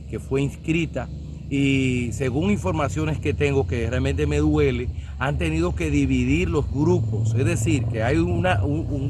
que 0.09 0.19
fue 0.19 0.41
inscrita 0.41 1.09
y 1.49 2.11
según 2.13 2.49
informaciones 2.49 3.19
que 3.19 3.33
tengo 3.33 3.67
que 3.67 3.89
realmente 3.89 4.25
me 4.25 4.37
duele, 4.37 4.87
han 5.19 5.37
tenido 5.37 5.75
que 5.75 5.91
dividir 5.91 6.49
los 6.49 6.71
grupos. 6.71 7.35
Es 7.37 7.45
decir, 7.45 7.83
que 7.85 8.03
hay 8.03 8.17
un, 8.17 8.41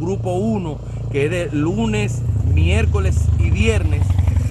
grupo 0.02 0.34
uno 0.34 0.80
que 1.12 1.26
es 1.26 1.32
de 1.32 1.50
lunes, 1.52 2.22
miércoles 2.54 3.16
y 3.40 3.52
viernes 3.52 4.02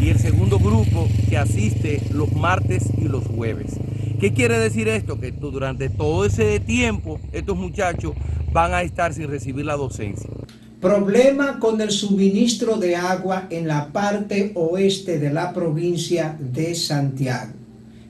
y 0.01 0.09
el 0.09 0.19
segundo 0.19 0.59
grupo 0.59 1.09
que 1.29 1.37
asiste 1.37 2.01
los 2.13 2.33
martes 2.33 2.85
y 2.97 3.09
los 3.09 3.27
jueves. 3.27 3.75
¿Qué 4.21 4.33
quiere 4.33 4.59
decir 4.59 4.89
esto? 4.89 5.19
Que 5.21 5.33
durante 5.33 5.89
todo 5.89 6.25
ese 6.25 6.61
tiempo 6.61 7.21
estos 7.33 7.57
muchachos 7.57 8.15
van 8.53 8.73
a 8.73 8.83
estar 8.83 9.13
sin 9.13 9.29
recibir 9.29 9.67
la 9.67 9.77
docencia. 9.77 10.31
Problema 10.81 11.59
con 11.59 11.81
el 11.81 11.91
suministro 11.91 12.77
de 12.77 12.95
agua 12.95 13.49
en 13.51 13.67
la 13.67 13.93
parte 13.93 14.53
oeste 14.55 15.19
de 15.19 15.31
la 15.31 15.53
provincia 15.53 16.37
de 16.39 16.75
Santiago. 16.77 17.58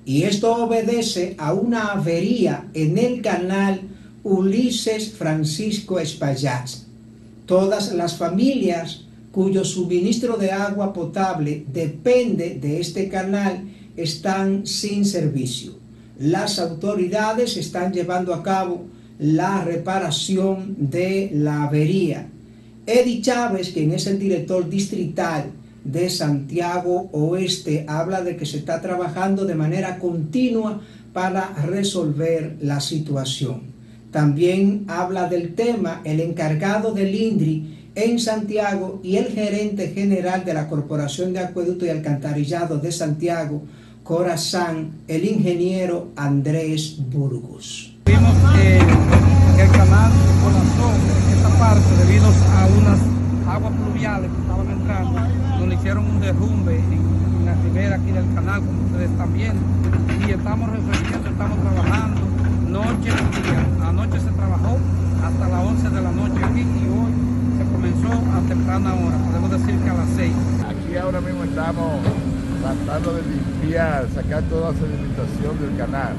Y 0.09 0.23
esto 0.23 0.65
obedece 0.65 1.37
a 1.37 1.53
una 1.53 1.93
avería 1.93 2.67
en 2.73 2.97
el 2.97 3.21
canal 3.21 3.83
Ulises 4.25 5.13
Francisco 5.13 6.01
Espaillat. 6.01 6.69
Todas 7.45 7.93
las 7.93 8.17
familias 8.17 9.05
cuyo 9.33 9.65
suministro 9.65 10.37
de 10.37 10.51
agua 10.51 10.93
potable 10.93 11.65
depende 11.73 12.59
de 12.61 12.81
este 12.81 13.09
canal 13.09 13.69
están 13.97 14.67
sin 14.67 15.05
servicio 15.05 15.79
las 16.19 16.59
autoridades 16.59 17.57
están 17.57 17.93
llevando 17.93 18.35
a 18.35 18.43
cabo 18.43 18.87
la 19.19 19.65
reparación 19.65 20.75
de 20.79 21.31
la 21.33 21.65
avería. 21.65 22.29
Eddie 22.87 23.21
Chávez, 23.21 23.71
quien 23.71 23.93
es 23.93 24.07
el 24.07 24.19
director 24.19 24.69
distrital 24.69 25.53
de 25.89 26.11
Santiago 26.11 27.09
Oeste, 27.13 27.87
habla 27.89 28.21
de 28.21 28.37
que 28.37 28.45
se 28.45 28.59
está 28.59 28.81
trabajando 28.81 29.47
de 29.47 29.55
manera 29.55 29.99
continua 29.99 30.81
para 31.15 31.55
resolver 31.67 32.57
la 32.61 32.81
situación. 32.81 33.63
También 34.11 34.85
habla 34.87 35.29
del 35.29 35.55
tema 35.55 36.03
el 36.05 36.21
encargado 36.21 36.93
del 36.93 37.15
INDRI 37.15 37.91
en 37.95 38.19
Santiago 38.19 39.01
y 39.03 39.17
el 39.17 39.29
gerente 39.29 39.89
general 39.89 40.45
de 40.45 40.55
la 40.55 40.69
Corporación 40.69 41.33
de 41.33 41.41
Acueducto 41.41 41.87
y 41.87 41.89
Alcantarillado 41.89 42.79
de 42.79 42.93
Santiago, 42.93 43.63
Corazán, 44.05 44.93
el 45.09 45.25
ingeniero 45.25 46.09
Andrés 46.17 46.97
Burgos. 47.11 47.97
Vimos 48.05 48.35
el 48.55 49.71
canal 49.71 50.13
en 50.13 51.33
esta 51.37 51.49
parte 51.59 52.07
debido 52.07 52.27
a 52.27 52.67
unas 52.79 53.01
aguas 53.49 53.73
pluviales 53.73 54.31
que 54.31 54.41
estaban 54.43 54.71
entrando, 54.71 55.48
hicieron 55.79 56.07
un 56.07 56.21
derrumbe 56.21 56.77
en, 56.77 57.19
la 57.47 57.55
ribera 57.55 57.97
aquí 57.97 58.11
del 58.11 58.35
canal, 58.35 58.61
como 58.61 58.85
ustedes 58.87 59.11
están 59.11 59.33
viendo. 59.33 59.63
Y 60.27 60.31
estamos 60.33 60.71
resolviendo, 60.71 61.29
estamos 61.31 61.59
trabajando 61.61 62.21
noche 62.69 63.09
y 63.09 63.43
día. 63.43 63.89
Anoche 63.89 64.21
se 64.21 64.31
trabajó 64.31 64.77
hasta 65.25 65.49
las 65.49 65.65
11 65.65 65.91
de 65.91 66.03
la 66.03 66.11
noche 66.11 66.45
aquí 66.45 66.61
y 66.61 66.89
hoy 66.89 67.13
se 67.57 67.65
comenzó 67.73 68.13
a 68.13 68.41
temprana 68.49 68.95
hora, 68.95 69.17
podemos 69.19 69.51
decir 69.51 69.79
que 69.81 69.91
a 69.91 69.95
las 69.95 70.09
6. 70.17 70.33
Aquí 70.69 70.97
ahora 70.97 71.21
mismo 71.21 71.45
estamos 71.45 72.01
tratando 72.61 73.15
de 73.15 73.23
limpiar, 73.23 74.07
sacar 74.15 74.43
toda 74.45 74.73
la 74.73 74.79
sedimentación 74.79 75.61
del 75.61 75.77
canal. 75.79 76.15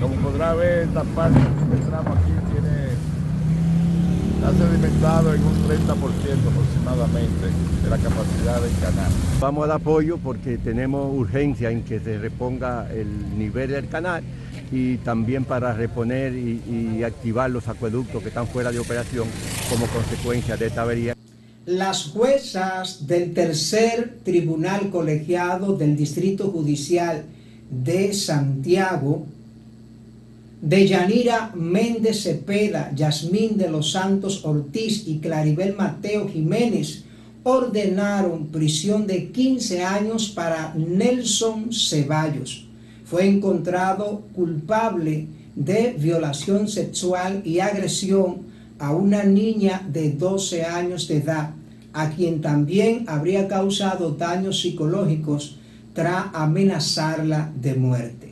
como 0.00 0.14
podrá 0.16 0.54
ver, 0.54 0.88
esta 0.88 1.04
parte 1.04 1.38
que 1.40 1.76
entramos 1.76 2.18
aquí 2.18 2.32
tiene, 2.52 2.85
está 4.36 4.52
sedimentado 4.52 5.34
en 5.34 5.42
un 5.42 5.54
30% 5.68 5.86
aproximadamente 5.88 7.46
de 7.82 7.90
la 7.90 7.98
capacidad 7.98 8.60
del 8.60 8.78
canal. 8.80 9.10
Vamos 9.40 9.64
a 9.64 9.66
dar 9.68 9.76
apoyo 9.76 10.18
porque 10.18 10.58
tenemos 10.58 11.12
urgencia 11.12 11.70
en 11.70 11.82
que 11.82 12.00
se 12.00 12.18
reponga 12.18 12.88
el 12.92 13.38
nivel 13.38 13.70
del 13.70 13.88
canal 13.88 14.22
y 14.70 14.96
también 14.98 15.44
para 15.44 15.72
reponer 15.72 16.34
y, 16.34 16.62
y 16.68 17.02
activar 17.02 17.50
los 17.50 17.68
acueductos 17.68 18.22
que 18.22 18.28
están 18.28 18.46
fuera 18.46 18.70
de 18.72 18.78
operación 18.78 19.26
como 19.70 19.86
consecuencia 19.86 20.56
de 20.56 20.66
esta 20.66 20.82
avería 20.82 21.14
las 21.66 22.10
juezas 22.10 23.08
del 23.08 23.34
tercer 23.34 24.20
tribunal 24.22 24.88
colegiado 24.88 25.76
del 25.76 25.96
Distrito 25.96 26.48
Judicial 26.52 27.24
de 27.68 28.14
Santiago 28.14 29.26
de 30.66 30.84
Yanira 30.84 31.52
Méndez 31.54 32.24
Cepeda, 32.24 32.90
Yasmín 32.92 33.56
de 33.56 33.70
los 33.70 33.92
Santos 33.92 34.44
Ortiz 34.44 35.06
y 35.06 35.20
Claribel 35.20 35.76
Mateo 35.76 36.28
Jiménez 36.28 37.04
ordenaron 37.44 38.48
prisión 38.48 39.06
de 39.06 39.30
15 39.30 39.84
años 39.84 40.28
para 40.30 40.74
Nelson 40.74 41.72
Ceballos. 41.72 42.66
Fue 43.04 43.26
encontrado 43.26 44.22
culpable 44.34 45.28
de 45.54 45.94
violación 45.96 46.66
sexual 46.66 47.42
y 47.44 47.60
agresión 47.60 48.46
a 48.80 48.90
una 48.90 49.22
niña 49.22 49.86
de 49.88 50.10
12 50.10 50.64
años 50.64 51.06
de 51.06 51.18
edad, 51.18 51.50
a 51.92 52.10
quien 52.10 52.40
también 52.40 53.04
habría 53.06 53.46
causado 53.46 54.10
daños 54.10 54.62
psicológicos 54.62 55.58
tras 55.94 56.24
amenazarla 56.34 57.52
de 57.54 57.74
muerte. 57.76 58.25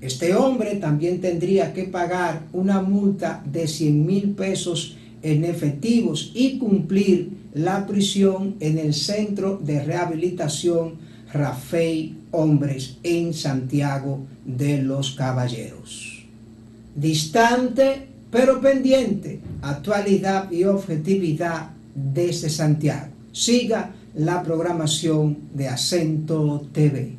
Este 0.00 0.34
hombre 0.34 0.76
también 0.76 1.20
tendría 1.20 1.72
que 1.72 1.84
pagar 1.84 2.46
una 2.52 2.80
multa 2.80 3.42
de 3.44 3.66
100 3.66 4.06
mil 4.06 4.30
pesos 4.30 4.96
en 5.22 5.44
efectivos 5.44 6.30
y 6.34 6.58
cumplir 6.58 7.30
la 7.54 7.86
prisión 7.86 8.54
en 8.60 8.78
el 8.78 8.94
Centro 8.94 9.58
de 9.62 9.82
Rehabilitación 9.82 10.94
Rafael 11.32 12.16
Hombres 12.30 12.98
en 13.02 13.34
Santiago 13.34 14.26
de 14.44 14.82
los 14.82 15.12
Caballeros. 15.12 16.24
Distante 16.94 18.08
pero 18.30 18.60
pendiente, 18.60 19.40
actualidad 19.62 20.50
y 20.50 20.64
objetividad 20.64 21.70
desde 21.94 22.50
Santiago. 22.50 23.08
Siga 23.32 23.92
la 24.14 24.42
programación 24.42 25.38
de 25.54 25.68
Acento 25.68 26.66
TV. 26.72 27.17